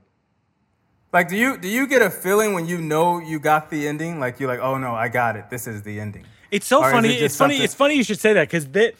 [1.12, 4.20] Like, do you do you get a feeling when you know you got the ending?
[4.20, 5.49] Like, you're like, oh no, I got it.
[5.51, 6.24] This is the ending.
[6.51, 7.09] It's so Or funny.
[7.09, 7.55] it just It's funny.
[7.55, 8.94] something- It's funny you should say that because that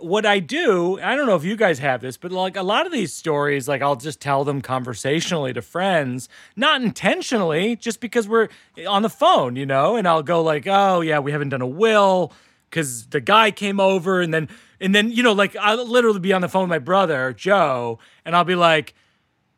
[0.00, 1.00] what I do.
[1.00, 3.68] I don't know if you guys have this, but like a lot of these stories,
[3.68, 9.02] like I'll just tell them conversationally to friends, not intentionally, just because we're eh, on
[9.02, 9.96] the phone, you know.
[9.96, 12.32] And I'll go like, "Oh yeah, we haven't done a will."
[12.68, 14.48] Because the guy came over, and then
[14.80, 17.98] and then you know, like I'll literally be on the phone with my brother Joe,
[18.24, 18.94] and I'll be like,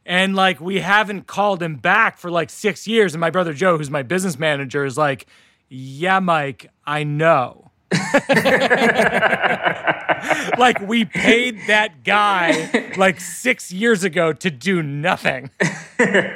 [0.06, 3.14] and like we haven't called him back for like six years.
[3.14, 5.26] And my brother Joe, who's my business manager, is like,
[5.68, 7.71] "Yeah, Mike, I know."
[10.58, 15.50] like we paid that guy like six years ago to do nothing.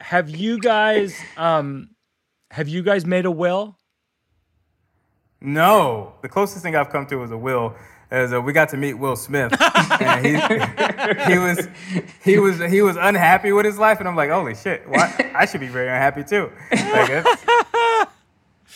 [0.00, 1.90] have you guys um
[2.50, 3.76] have you guys made a will?
[5.40, 7.74] No, the closest thing I've come to was a will.
[8.12, 9.54] Is uh, we got to meet Will Smith,
[10.00, 10.32] and he,
[11.32, 11.66] he was
[12.22, 15.46] he was he was unhappy with his life, and I'm like, holy shit, why, I
[15.46, 16.52] should be very unhappy too.
[16.70, 17.24] Like,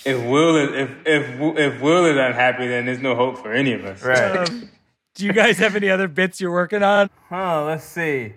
[0.05, 3.73] If Will is if if if Will is unhappy, then there's no hope for any
[3.73, 4.03] of us.
[4.03, 4.49] right.
[4.49, 4.71] Um,
[5.15, 7.09] do you guys have any other bits you're working on?
[7.29, 8.35] Huh, let's see.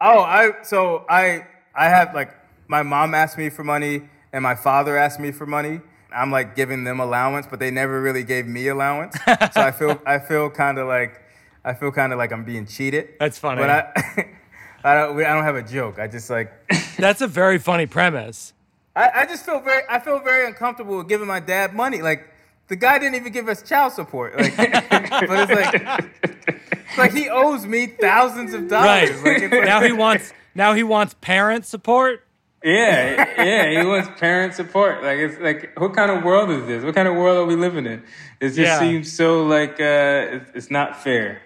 [0.00, 2.34] Oh, I so I I have like
[2.68, 5.80] my mom asked me for money and my father asked me for money.
[6.14, 9.16] I'm like giving them allowance, but they never really gave me allowance.
[9.26, 11.20] so I feel I feel kind of like
[11.64, 13.10] I feel kind of like I'm being cheated.
[13.18, 13.60] That's funny.
[13.60, 14.34] But I
[14.84, 15.98] I don't I don't have a joke.
[15.98, 16.52] I just like
[16.96, 18.52] That's a very funny premise.
[18.96, 22.02] I, I just feel very I feel very uncomfortable with giving my dad money.
[22.02, 22.28] Like
[22.68, 24.36] the guy didn't even give us child support.
[24.36, 24.56] Like,
[24.90, 29.06] but it's like it's like he owes me thousands of Right.
[29.06, 29.22] dollars.
[29.22, 32.24] Like, like- now he wants now he wants parent support.
[32.62, 33.80] Yeah, yeah.
[33.80, 35.02] He wants parent support.
[35.02, 36.84] Like it's like, what kind of world is this?
[36.84, 38.02] What kind of world are we living in?
[38.40, 38.78] It just Yeah.
[38.78, 41.40] seems so like uh, it's, it's not fair.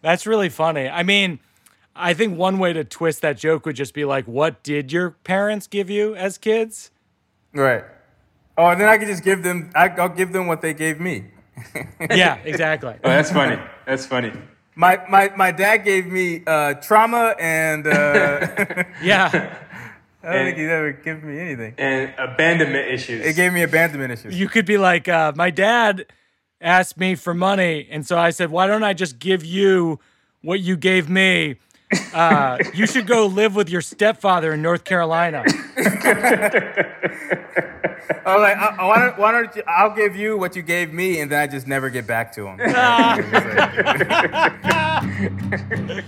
[0.00, 0.88] That's really funny.
[0.88, 1.40] I mean,
[1.98, 5.10] I think one way to twist that joke would just be like, what did your
[5.10, 6.90] parents give you as kids?
[7.52, 7.84] Right.
[8.56, 9.70] Oh, and then I could just give them.
[9.74, 11.24] I, I'll give them what they gave me.
[12.10, 12.94] Yeah, exactly.
[13.02, 13.58] Oh, that's funny.
[13.84, 14.32] That's funny.
[14.76, 19.58] My my my dad gave me uh, trauma, and uh, Yeah.
[20.22, 21.74] I don't think he's ever given me anything.
[21.78, 23.24] And abandonment issues.
[23.24, 24.38] It gave me abandonment issues.
[24.38, 26.06] You could be like, uh, my dad
[26.60, 27.88] asked me for money.
[27.90, 30.00] And so I said, why don't I just give you
[30.42, 31.56] what you gave me?
[32.12, 35.42] Uh, you should go live with your stepfather in North Carolina.
[38.26, 40.92] Oh, like I, I- why don't why don't you, I'll give you what you gave
[40.92, 42.58] me, and then I just never get back to him.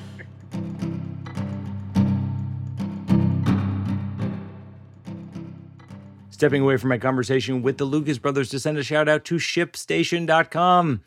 [6.31, 9.35] Stepping away from my conversation with the Lucas brothers to send a shout out to
[9.37, 11.03] shipstation.com.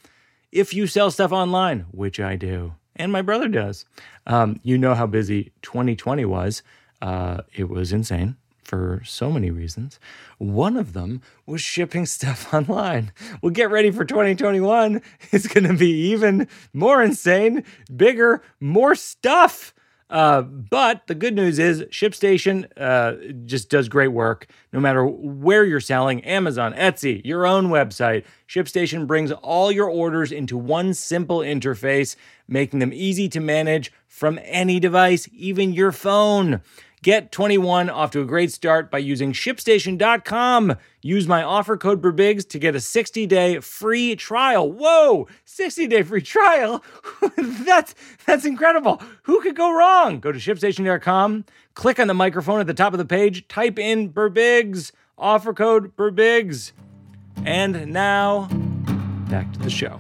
[0.51, 3.85] If you sell stuff online, which I do, and my brother does,
[4.27, 6.63] um, you know how busy 2020 was.
[7.01, 9.99] Uh, it was insane for so many reasons.
[10.37, 13.11] One of them was shipping stuff online.
[13.41, 15.01] Well, get ready for 2021.
[15.31, 17.63] It's going to be even more insane,
[17.95, 19.73] bigger, more stuff.
[20.09, 23.13] Uh, but the good news is ShipStation uh,
[23.45, 28.23] just does great work no matter where you're selling Amazon, Etsy, your own website.
[28.47, 32.15] ShipStation brings all your orders into one simple interface,
[32.47, 36.61] making them easy to manage from any device, even your phone.
[37.03, 40.77] Get 21 off to a great start by using shipstation.com.
[41.01, 44.71] Use my offer code BIRBIGS to get a 60-day free trial.
[44.71, 46.81] Whoa, 60-day free trial?
[47.37, 47.93] that's
[48.25, 49.01] that's incredible.
[49.23, 50.21] Who could go wrong?
[50.21, 51.43] Go to shipstation.com,
[51.73, 55.97] click on the microphone at the top of the page, type in BIRBIGS, offer code
[55.97, 56.71] BIRBIGS.
[57.43, 58.47] And now,
[59.27, 59.99] back to the show.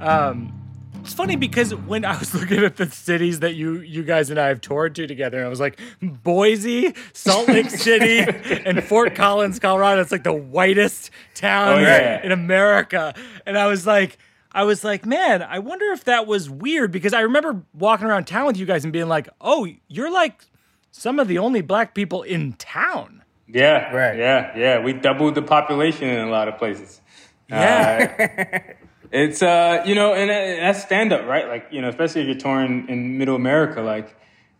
[0.00, 0.59] Um,
[1.10, 4.38] it's funny because when I was looking at the cities that you you guys and
[4.38, 8.20] I have toured to together, I was like Boise, Salt Lake City,
[8.64, 10.00] and Fort Collins, Colorado.
[10.02, 12.24] It's like the whitest town Oh, yeah.
[12.24, 13.12] in America,
[13.44, 14.18] and I was like.
[14.52, 18.24] I was like, man, I wonder if that was weird because I remember walking around
[18.24, 20.44] town with you guys and being like, oh, you're like
[20.90, 23.22] some of the only black people in town.
[23.46, 24.18] Yeah, Right.
[24.18, 24.82] Yeah, yeah.
[24.82, 27.00] We doubled the population in a lot of places.
[27.48, 28.58] Yeah.
[28.68, 28.72] Uh,
[29.12, 30.34] it's uh, you know, and uh,
[30.64, 31.48] that's stand up, right?
[31.48, 34.14] Like you know, especially if you're touring in Middle America, like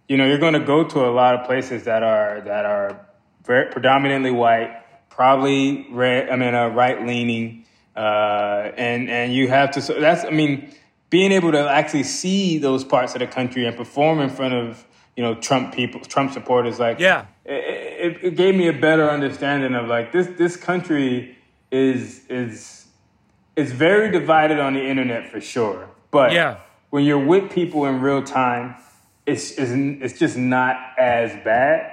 [0.08, 3.06] you know, you're going to go to a lot of places that are that are
[3.44, 6.28] very predominantly white, probably red.
[6.30, 7.64] I mean, uh, right leaning,
[7.96, 9.82] uh, and and you have to.
[9.82, 10.74] So that's I mean,
[11.10, 14.84] being able to actually see those parts of the country and perform in front of
[15.16, 17.26] you know Trump people, Trump supporters, like Yeah.
[17.44, 21.36] it, it, it gave me a better understanding of like this this country
[21.70, 22.79] is is
[23.60, 25.88] is very divided on the internet for sure.
[26.10, 26.56] But Yeah.
[26.90, 28.74] when you're with people in real time,
[29.26, 31.92] it's it's, it's just not as bad.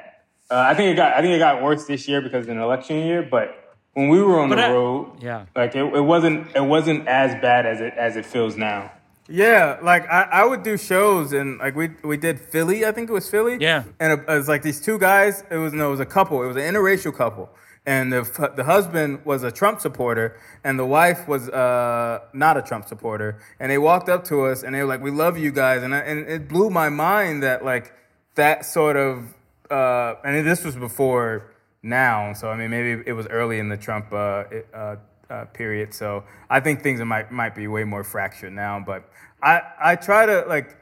[0.50, 2.60] Uh, I think it got I think it got worse this year because of an
[2.60, 3.22] election year.
[3.22, 3.48] But
[3.94, 5.46] when we were on But the I- road, yeah.
[5.56, 8.92] like it, it wasn't it wasn't as bad as it as it feels now.
[9.30, 13.10] Yeah, like I, I would do shows and like we we did Philly, I think
[13.10, 13.58] it was Philly.
[13.60, 13.84] Yeah.
[14.00, 15.44] and it, was like these two guys.
[15.52, 16.42] It was no, it was a couple.
[16.44, 17.50] It was an interracial couple,
[17.88, 22.62] and the the husband was a Trump supporter, and the wife was uh, not a
[22.62, 23.40] Trump supporter.
[23.60, 25.96] And they walked up to us and they were like, "We love you guys," and
[25.96, 27.94] I, and it blew my mind that like
[28.36, 29.34] that sort of
[29.72, 32.34] uh, and this was before now.
[32.34, 34.96] So I mean, maybe it was early in the Trump uh, uh,
[35.30, 35.94] uh, period.
[35.94, 38.84] So I think things might might be way more fractured now.
[38.86, 39.10] But
[39.42, 40.76] I I try to like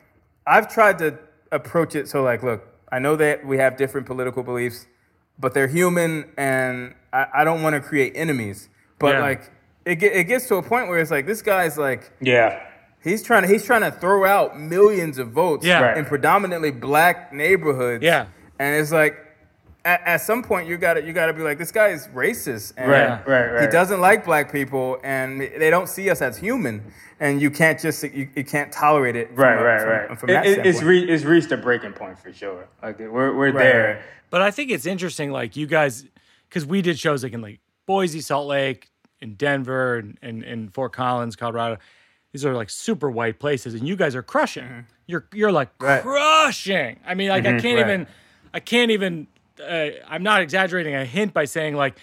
[0.48, 1.20] I've tried to
[1.52, 4.88] approach it so like, look, I know that we have different political beliefs,
[5.40, 8.70] but they're human, and I, I don't want to create enemies.
[9.00, 9.22] But Yeah.
[9.22, 9.52] like
[9.86, 12.62] it get, it gets to a point where it's like this guy's like Yeah,
[13.04, 15.82] He's trying to he's trying to throw out millions of votes Yeah.
[15.82, 15.98] Right.
[15.98, 18.04] in predominantly black neighborhoods.
[18.04, 18.26] Yeah.
[18.58, 19.18] And it's like
[19.86, 22.90] at, at some point you gotta you gotta be like, this guy is racist and
[22.92, 23.62] Right, right, right.
[23.62, 26.84] he doesn't like black people and they don't see us as human
[27.20, 30.20] and you can't just you, you can't tolerate it right, a- right, from- right.
[30.20, 32.68] from It- that it- it's re- it's reached a breaking point for sure.
[32.84, 33.94] Like we're we're Right, there.
[33.96, 34.04] right.
[34.32, 36.04] But I think it's interesting, like you guys,
[36.50, 38.90] because we did shows like in like Boise, Salt Lake,
[39.22, 41.78] in Denver, and, and, and Fort Collins, Colorado.
[42.34, 44.88] These are like super white places, and you guys are crushing.
[45.06, 45.86] You're you're like Mm-hmm.
[45.86, 46.02] Right.
[46.02, 47.00] crushing.
[47.06, 47.80] I mean, like I can't Right.
[47.80, 48.08] even,
[48.54, 49.28] I can't even.
[49.60, 51.98] Uh, I'm not exaggerating a hint by saying like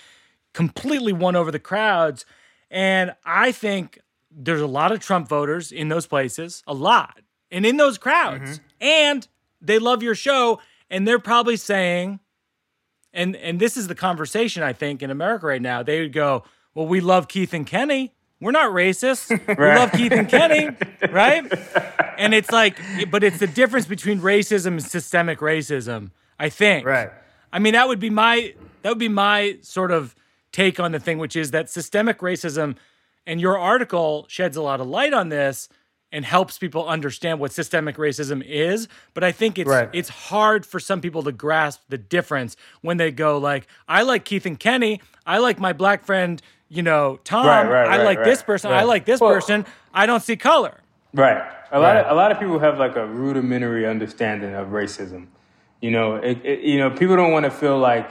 [0.53, 2.25] completely won over the crowds.
[2.71, 3.99] And I think
[4.31, 8.61] there's a lot of Trump voters in those places, a lot, and in those crowds,
[8.81, 9.29] and
[9.61, 12.19] they love your show, and they're probably saying,
[13.13, 15.83] and and this is the conversation I think in America right now.
[15.83, 16.45] They would go,
[16.75, 18.15] "Well, we love Keith and Kenny.
[18.41, 19.29] We're not racist.
[19.59, 20.71] We love Keith and Kenny,
[21.11, 21.45] right?"
[22.17, 22.79] And it's like,
[23.11, 26.11] but it's the difference between racism and systemic racism.
[26.39, 26.87] I think.
[26.87, 27.11] Right.
[27.53, 30.15] I mean, that would be my that would be my sort of
[30.53, 32.77] take on the thing, which is that systemic racism,
[33.27, 35.69] and your article sheds a lot of light on this
[36.11, 38.87] and helps people understand what systemic racism is.
[39.15, 39.89] But I think it's Right.
[39.93, 44.25] it's hard for some people to grasp the difference when they go like, I like
[44.25, 48.23] Keith and Kenny, I like my black friend, you know, Tom, Right, right, I like
[48.25, 50.75] this person, I like this Well- person, I don't see color.
[51.15, 51.43] Right.
[51.71, 55.29] A lot of a lot of people have like a rudimentary understanding of racism.
[55.83, 58.09] You know, it, it, you know, people don't want to feel like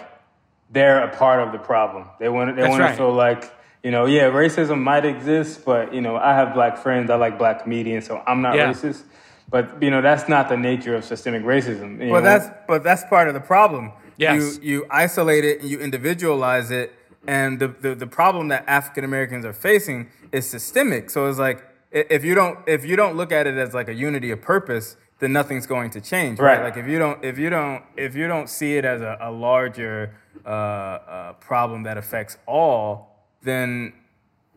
[0.70, 2.06] they're a part of the problem.
[2.20, 2.92] They want they want right.
[2.92, 3.52] to feel like
[3.82, 7.10] you know, yeah, racism might exist, but you know, I have black friends.
[7.10, 8.72] I like black comedians, so I'm not Yeah.
[8.72, 9.04] racist.
[9.50, 12.04] But you know, that's not the nature of systemic racism.
[12.04, 12.30] you Well, know?
[12.30, 13.94] that's but that's part of the problem.
[14.18, 14.60] Yes.
[14.60, 16.94] You you isolate it and you individualize it,
[17.26, 21.10] and the the, the problem that African Americans are facing is systemic.
[21.10, 23.94] So it's like if you don't if you don't look at it as like a
[23.94, 26.38] unity of purpose, then nothing's going to change.
[26.38, 26.58] Right.
[26.58, 26.66] Right.
[26.66, 29.32] Like if you don't if you don't if you don't see it as a, a
[29.32, 30.14] larger
[30.46, 33.94] uh, uh, problem that affects all, then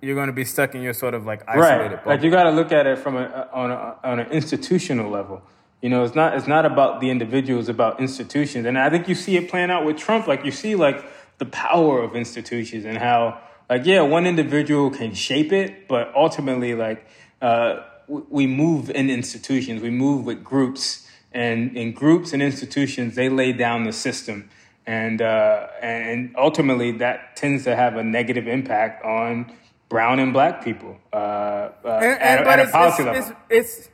[0.00, 1.90] you're going to be stuck in your sort of like isolated right.
[1.98, 2.10] bubble.
[2.10, 5.42] Like you got to look at it from a on a on an institutional level.
[5.80, 8.66] You know, it's not it's not about the individual; it's about institutions.
[8.66, 10.26] And I think you see it playing out with Trump.
[10.26, 11.04] Like you see, like
[11.38, 16.74] the power of institutions and how, like, yeah, one individual can shape it, but ultimately,
[16.74, 17.06] like,
[17.42, 23.28] uh, we move in institutions, we move with groups, and in groups and institutions, they
[23.28, 24.48] lay down the system,
[24.86, 29.52] and uh, and ultimately that tends to have a negative impact on
[29.88, 33.02] brown and black people uh, uh, And, at, and, a- but at a it's, policy
[33.02, 33.36] it's, level.
[33.50, 33.88] it's, it's,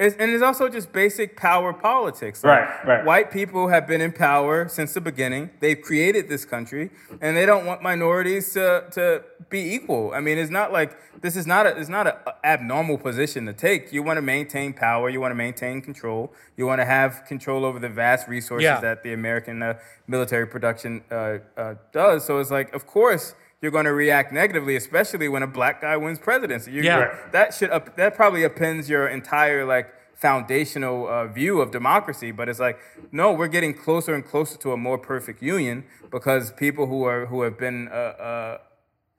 [0.00, 2.42] it's, and it's also just basic power politics.
[2.42, 3.04] Like, Right, right.
[3.04, 5.50] White people have been in power since the beginning.
[5.60, 6.90] They've created this country,
[7.20, 10.12] and they don't want minorities to, to be equal.
[10.14, 13.52] I mean, it's not like this is not a it's not an abnormal position to
[13.52, 13.92] take.
[13.92, 15.10] You want to maintain power.
[15.10, 16.32] You want to maintain control.
[16.56, 18.80] You want to have control over the vast resources Yeah.
[18.80, 19.74] that the American uh,
[20.06, 22.24] military production uh, uh, does.
[22.24, 23.34] So it's like, of course.
[23.62, 26.72] You're going to react negatively, especially when a black guy wins presidency.
[26.72, 27.14] You- Yeah.
[27.32, 32.30] that should up, that probably upends your entire like foundational uh, view of democracy.
[32.30, 32.78] But it's like,
[33.12, 37.26] no, we're getting closer and closer to a more perfect union because people who are
[37.26, 38.58] who have been uh, uh,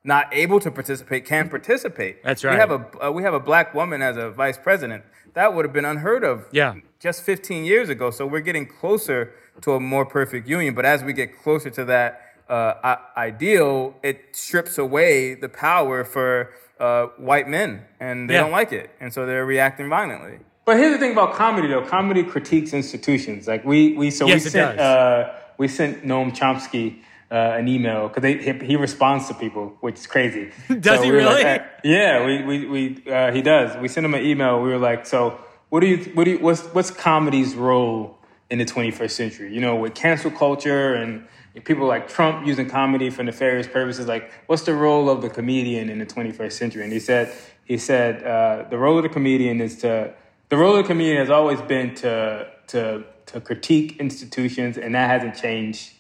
[0.03, 2.23] not able to participate can participate.
[2.23, 2.53] That's right.
[2.53, 5.03] We have a uh, we have a black woman as a vice president.
[5.33, 6.47] That would have been unheard of.
[6.51, 6.75] Yeah.
[6.99, 8.09] Just 15 years ago.
[8.11, 10.73] So we're getting closer to a more perfect union.
[10.73, 12.21] But as we get closer to that
[12.51, 16.49] uh, ideal, it strips away the power for
[16.79, 18.41] uh, white men, and they Yeah.
[18.41, 20.39] don't like it, and so they're reacting violently.
[20.65, 21.81] But here's the thing about comedy, though.
[21.85, 23.47] Comedy critiques institutions.
[23.47, 26.99] Like we, we so Yes, we sent uh, we sent Noam Chomsky
[27.31, 30.51] uh, an email because he, he responds to people, which is crazy.
[30.79, 31.59] Does So he we were like, really?
[31.59, 33.75] uh, yeah, we we, we uh, he does.
[33.81, 34.61] We sent him an email.
[34.61, 35.39] We were like, so
[35.69, 38.17] what do you what do you what's what's comedy's role
[38.49, 39.53] in the 21st century?
[39.53, 41.25] You know, with cancel culture and
[41.59, 44.07] people like Trump using comedy for nefarious purposes.
[44.07, 46.83] Like, what's the role of the comedian in the 21st century?
[46.83, 47.33] And he said
[47.65, 50.13] he said uh, the role of the comedian is to
[50.49, 55.09] the role of the comedian has always been to to to critique institutions, and that
[55.09, 55.91] hasn't changed.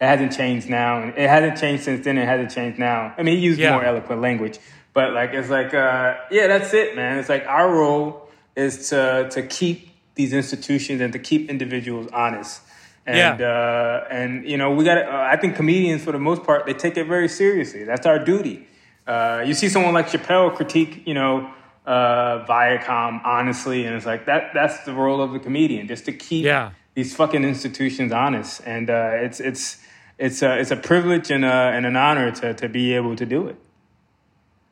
[0.00, 2.18] It hasn't changed now, and it hasn't changed since then.
[2.18, 3.14] It hasn't changed now.
[3.16, 3.72] I mean, he used Yeah.
[3.72, 4.58] more eloquent language,
[4.94, 7.18] but like it's like, uh, yeah, that's it, man.
[7.18, 12.60] It's like our role is to to keep these institutions and to keep individuals honest.
[13.06, 13.46] And Yeah.
[13.48, 14.98] uh, and you know, we got.
[14.98, 17.84] Uh, I think comedians, for the most part, they take it very seriously.
[17.84, 18.66] That's our duty.
[19.06, 21.50] Uh, you see someone like Chappelle critique, you know,
[21.86, 24.52] uh, Viacom honestly, and it's like that.
[24.54, 26.70] That's the role of the comedian, just to keep Yeah.
[26.94, 28.60] these fucking institutions honest.
[28.64, 29.78] And uh, it's it's
[30.18, 33.26] it's a it's a privilege and a, and an honor to to be able to
[33.26, 33.56] do it.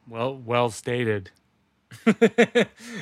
[0.06, 1.30] Well, well stated.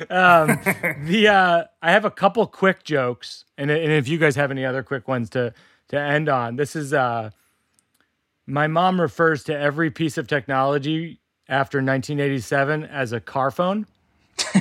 [0.09, 0.59] um,
[1.05, 4.65] the uh, I have a couple quick jokes, and, and if you guys have any
[4.65, 5.53] other quick ones to
[5.89, 7.29] to end on, this is uh,
[8.47, 13.85] my mom refers to every piece of technology after 1987 as a car phone.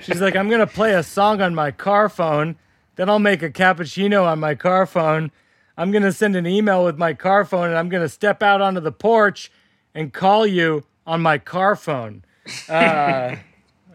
[0.00, 2.56] She's like, I'm gonna play a song on my car phone,
[2.96, 5.30] then I'll make a cappuccino on my car phone.
[5.76, 8.80] I'm gonna send an email with my car phone, and I'm gonna step out onto
[8.80, 9.52] the porch
[9.94, 12.24] and call you on my car phone.
[12.68, 13.36] Uh, uh,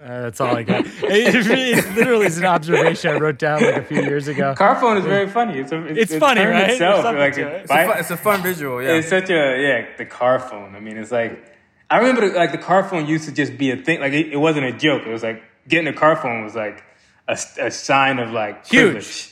[0.02, 0.86] that's all I got.
[0.88, 4.56] It, it literally is an observation I wrote down like a few years ago.
[4.56, 5.60] Car phone is very funny.
[5.60, 6.72] It's a, It's the funny, term right?
[6.72, 7.62] Itself, like it- it.
[7.64, 8.94] It's, a fun, it's a fun visual, yeah.
[8.94, 10.76] It's such a yeah, the car phone.
[10.76, 11.46] I mean, it's like
[11.90, 14.00] I remember like the car phone used to just be a thing.
[14.00, 15.04] Like it, it wasn't a joke.
[15.06, 16.84] It was like getting a car phone was like
[17.28, 18.92] a, a sign of like Huge.
[18.92, 19.28] privilege.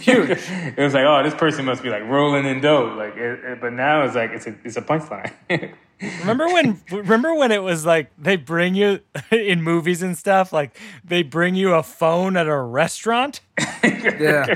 [0.00, 0.30] Huge.
[0.78, 2.94] it was like, oh, this person must be like rolling in dough.
[2.96, 5.30] Like, it, it- but now it's like it's a it's a punchline.
[6.00, 6.80] Remember when?
[6.90, 11.54] Remember when it was like they bring you in movies and stuff like they bring
[11.54, 13.40] you a phone at a restaurant?
[13.84, 14.46] yeah.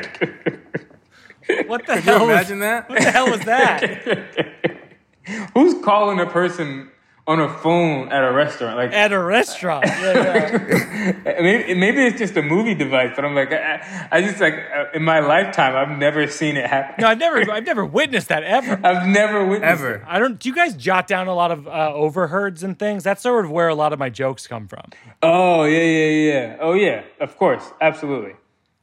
[1.66, 2.26] What the Can you hell?
[2.26, 2.89] Was, that?
[2.91, 4.84] what the hell was that?
[5.55, 6.91] Who's calling a person
[7.29, 8.76] on a phone at a restaurant?
[8.79, 9.85] Like, At a restaurant?
[9.87, 11.22] Yeah, yeah.
[11.43, 13.12] maybe, maybe it's just a movie device.
[13.14, 16.66] But I'm like, I, I just like uh, in my lifetime, I've never seen it
[16.66, 16.97] happen.
[17.03, 18.81] No, I've never, I've never witnessed that ever.
[18.85, 19.95] I've never witnessed Ever.
[19.97, 20.03] it.
[20.07, 20.39] I don't.
[20.39, 23.05] Do you guys jot down a lot of uh, overheards and things?
[23.05, 24.85] That's sort of where a lot of my jokes come from.
[25.22, 26.57] Oh yeah, yeah, yeah.
[26.61, 28.33] Oh yeah, of course, absolutely.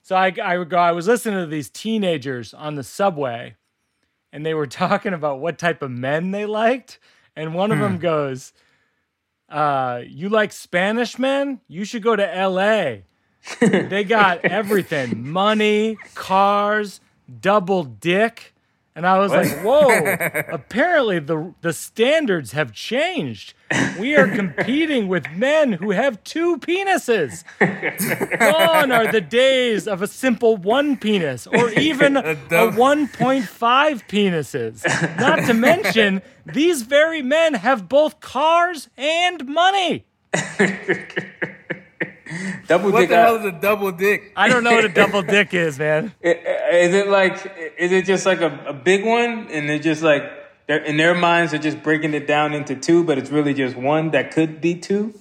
[0.04, 0.78] So I, I would go.
[0.78, 3.56] I was listening to these teenagers on the subway,
[4.32, 7.00] and they were talking about what type of men they liked.
[7.36, 8.54] And one of them goes,
[9.50, 11.62] uh, "You like Spanish men?
[11.68, 13.04] You should go to L.A.
[13.60, 17.00] they got everything: money, cars,
[17.42, 18.55] double dick."
[18.98, 19.90] And I was like, "Whoa!
[20.54, 23.54] Apparently the the standards have changed.
[24.00, 30.08] We are competing with men who have two penises." Gone are the days of a
[30.08, 33.44] simple one penis or even a, dub- 1.5
[34.08, 35.20] penises.
[35.20, 40.06] Not to mention, these very men have both cars and money.
[42.68, 43.10] Double What dick.
[43.10, 44.32] the uh, hell is a double dick?
[44.36, 46.14] I don't know what a double dick is, man.
[46.22, 47.34] Is it like?
[47.78, 50.24] Is it just like a, a big one, and they're just like
[50.68, 53.76] they're in their minds they're just breaking it down into two, but it's really just
[53.76, 55.14] one that could be two.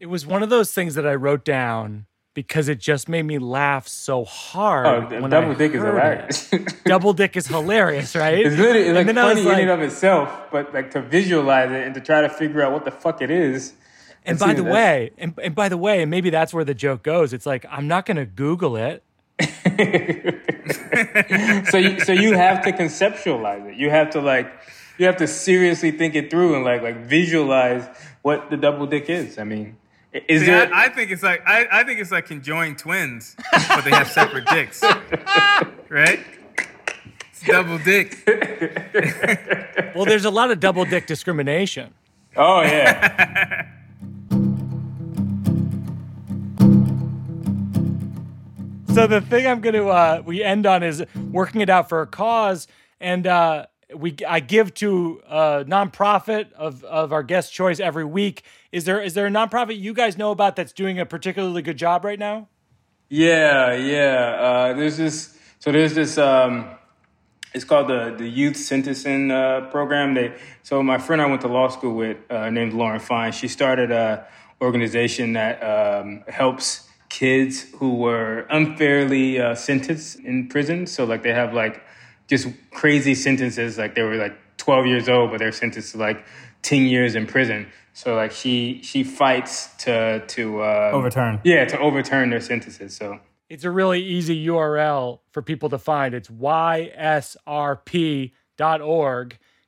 [0.00, 3.38] It was one of those things that I wrote down because it just made me
[3.38, 4.86] laugh so hard.
[4.86, 6.50] Oh, when double I dick is heard hilarious.
[6.84, 8.44] double dick is hilarious, right?
[8.44, 11.00] It's literally And like then I funny in like- and of itself, but like to
[11.00, 13.72] visualize it and to try to figure out what the fuck it is.
[14.26, 16.74] And by the even- way, and, and by the way, and maybe that's where the
[16.74, 17.32] joke goes.
[17.32, 19.02] It's like I'm not going to Google it.
[21.70, 23.76] so you so you have to conceptualize it.
[23.76, 24.50] You have to like
[24.98, 27.84] you have to seriously think it through and like like visualize
[28.22, 29.38] what the double dick is.
[29.38, 29.76] I mean,
[30.14, 30.72] i- is See, there?
[30.72, 33.36] I, I think it's like I, I think it's like conjoined twins,
[33.68, 34.82] but they have separate dicks,
[35.88, 36.20] right?
[37.30, 38.16] It's double dick.
[39.94, 41.94] Well, there's a lot of double dick discrimination.
[42.36, 43.68] oh yeah.
[48.94, 52.00] So the thing I'm going to uh, we end on is working it out for
[52.00, 52.68] a cause,
[53.00, 58.44] and uh, we I give to a nonprofit of of our guest choice every week.
[58.70, 61.76] Is there is there a nonprofit you guys know about that's doing a particularly good
[61.76, 62.46] job right now?
[63.08, 64.36] Yeah, yeah.
[64.38, 65.36] Uh, there's this.
[65.58, 66.16] So there's this.
[66.16, 66.70] Um,
[67.52, 70.14] it's called the the Youth Sentencing uh, Program.
[70.14, 70.36] They.
[70.62, 73.32] So my friend I went to law school with, uh, named Lauren Fine.
[73.32, 74.28] She started a
[74.62, 76.83] organization that um, helps
[77.14, 80.84] kids who were unfairly uh, sentenced in prison.
[80.84, 81.80] So like they have like
[82.26, 83.78] just crazy sentences.
[83.78, 86.26] Like they were like 12 years old, but they're sentenced to like
[86.62, 87.68] 10 years in prison.
[87.92, 91.40] So like she she fights to to uh, Overturn.
[91.44, 92.96] yeah, to overturn their sentences.
[92.96, 96.14] So It's a really easy URL for people to find.
[96.14, 97.28] It's ysrp.org,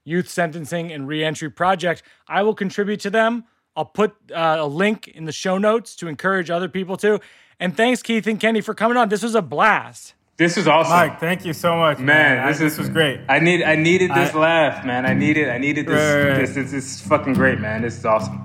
[0.05, 2.03] Youth Sentencing and Reentry Project.
[2.27, 3.45] I will contribute to them.
[3.77, 7.21] I'll put uh, a link in the show notes to encourage other people to.
[7.61, 9.09] And thanks, Keith and Kenny, for coming on.
[9.09, 10.15] This was a blast.
[10.39, 10.93] this is awesome.
[10.93, 12.07] Mike, thank you so much, man.
[12.37, 13.21] Man, I- this this, was great.
[13.29, 15.07] I need I needed this I- laugh, man.
[15.07, 16.41] I needed I needed this Right, right, right.
[16.41, 17.83] this, this this is fucking great, man.
[17.83, 18.45] This is awesome.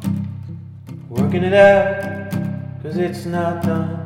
[1.09, 2.31] Working it out,
[2.81, 3.97] cause it's not done.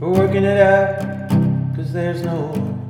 [0.00, 1.30] We're working it out,
[1.76, 2.83] cause there's no one.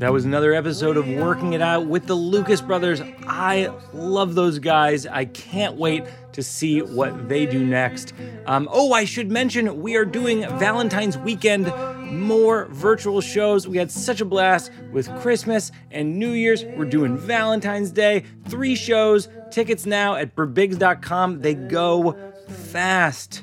[0.00, 3.02] That was another episode of Working It Out with the Lucas Brothers.
[3.26, 5.06] I love those guys.
[5.06, 8.14] I can't wait to see what they do next.
[8.46, 11.66] Um, oh, I should mention we are doing Valentine's weekend,
[12.10, 13.68] more virtual shows.
[13.68, 16.64] We had such a blast with Christmas and New Year's.
[16.64, 19.28] We're doing Valentine's Day, three shows.
[19.50, 21.42] Tickets now at birbigs.com.
[21.42, 22.16] They go
[22.48, 23.42] fast.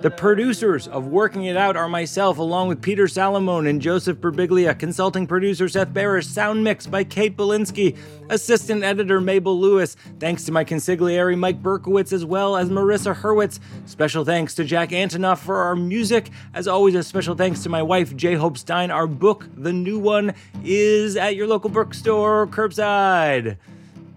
[0.00, 4.78] The producers of Working It Out are myself, along with Peter Salamone and Joseph Birbiglia,
[4.78, 7.96] consulting producer Seth Barish, sound mix by Kate Belinsky,
[8.28, 9.96] assistant editor Mabel Lewis.
[10.20, 13.58] Thanks to my consigliere Mike Berkowitz as well as Marissa Hurwitz.
[13.86, 16.28] Special thanks to Jack Antonoff for our music.
[16.52, 18.34] As always, a special thanks to my wife J.
[18.34, 18.90] Hope Stein.
[18.90, 23.56] Our book, the new one, is at your local bookstore curbside.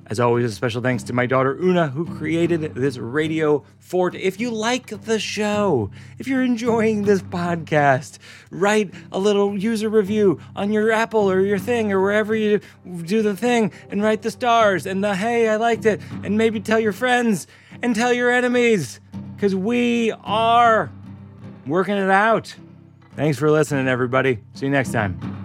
[0.10, 4.16] As always, a special thanks to my daughter Oona, who created this radio fort.
[4.16, 8.18] If you like the show, if you're enjoying this podcast,
[8.49, 12.60] write a little user review on your Apple or your thing or wherever you
[13.03, 16.01] do the thing and write the stars and the hey, I liked it.
[16.24, 17.45] And maybe tell your friends
[17.84, 18.99] and tell your enemies
[19.36, 20.91] because we are
[21.68, 22.55] working it out.
[23.16, 24.39] Thanks for listening, everybody.
[24.55, 25.39] See you next time.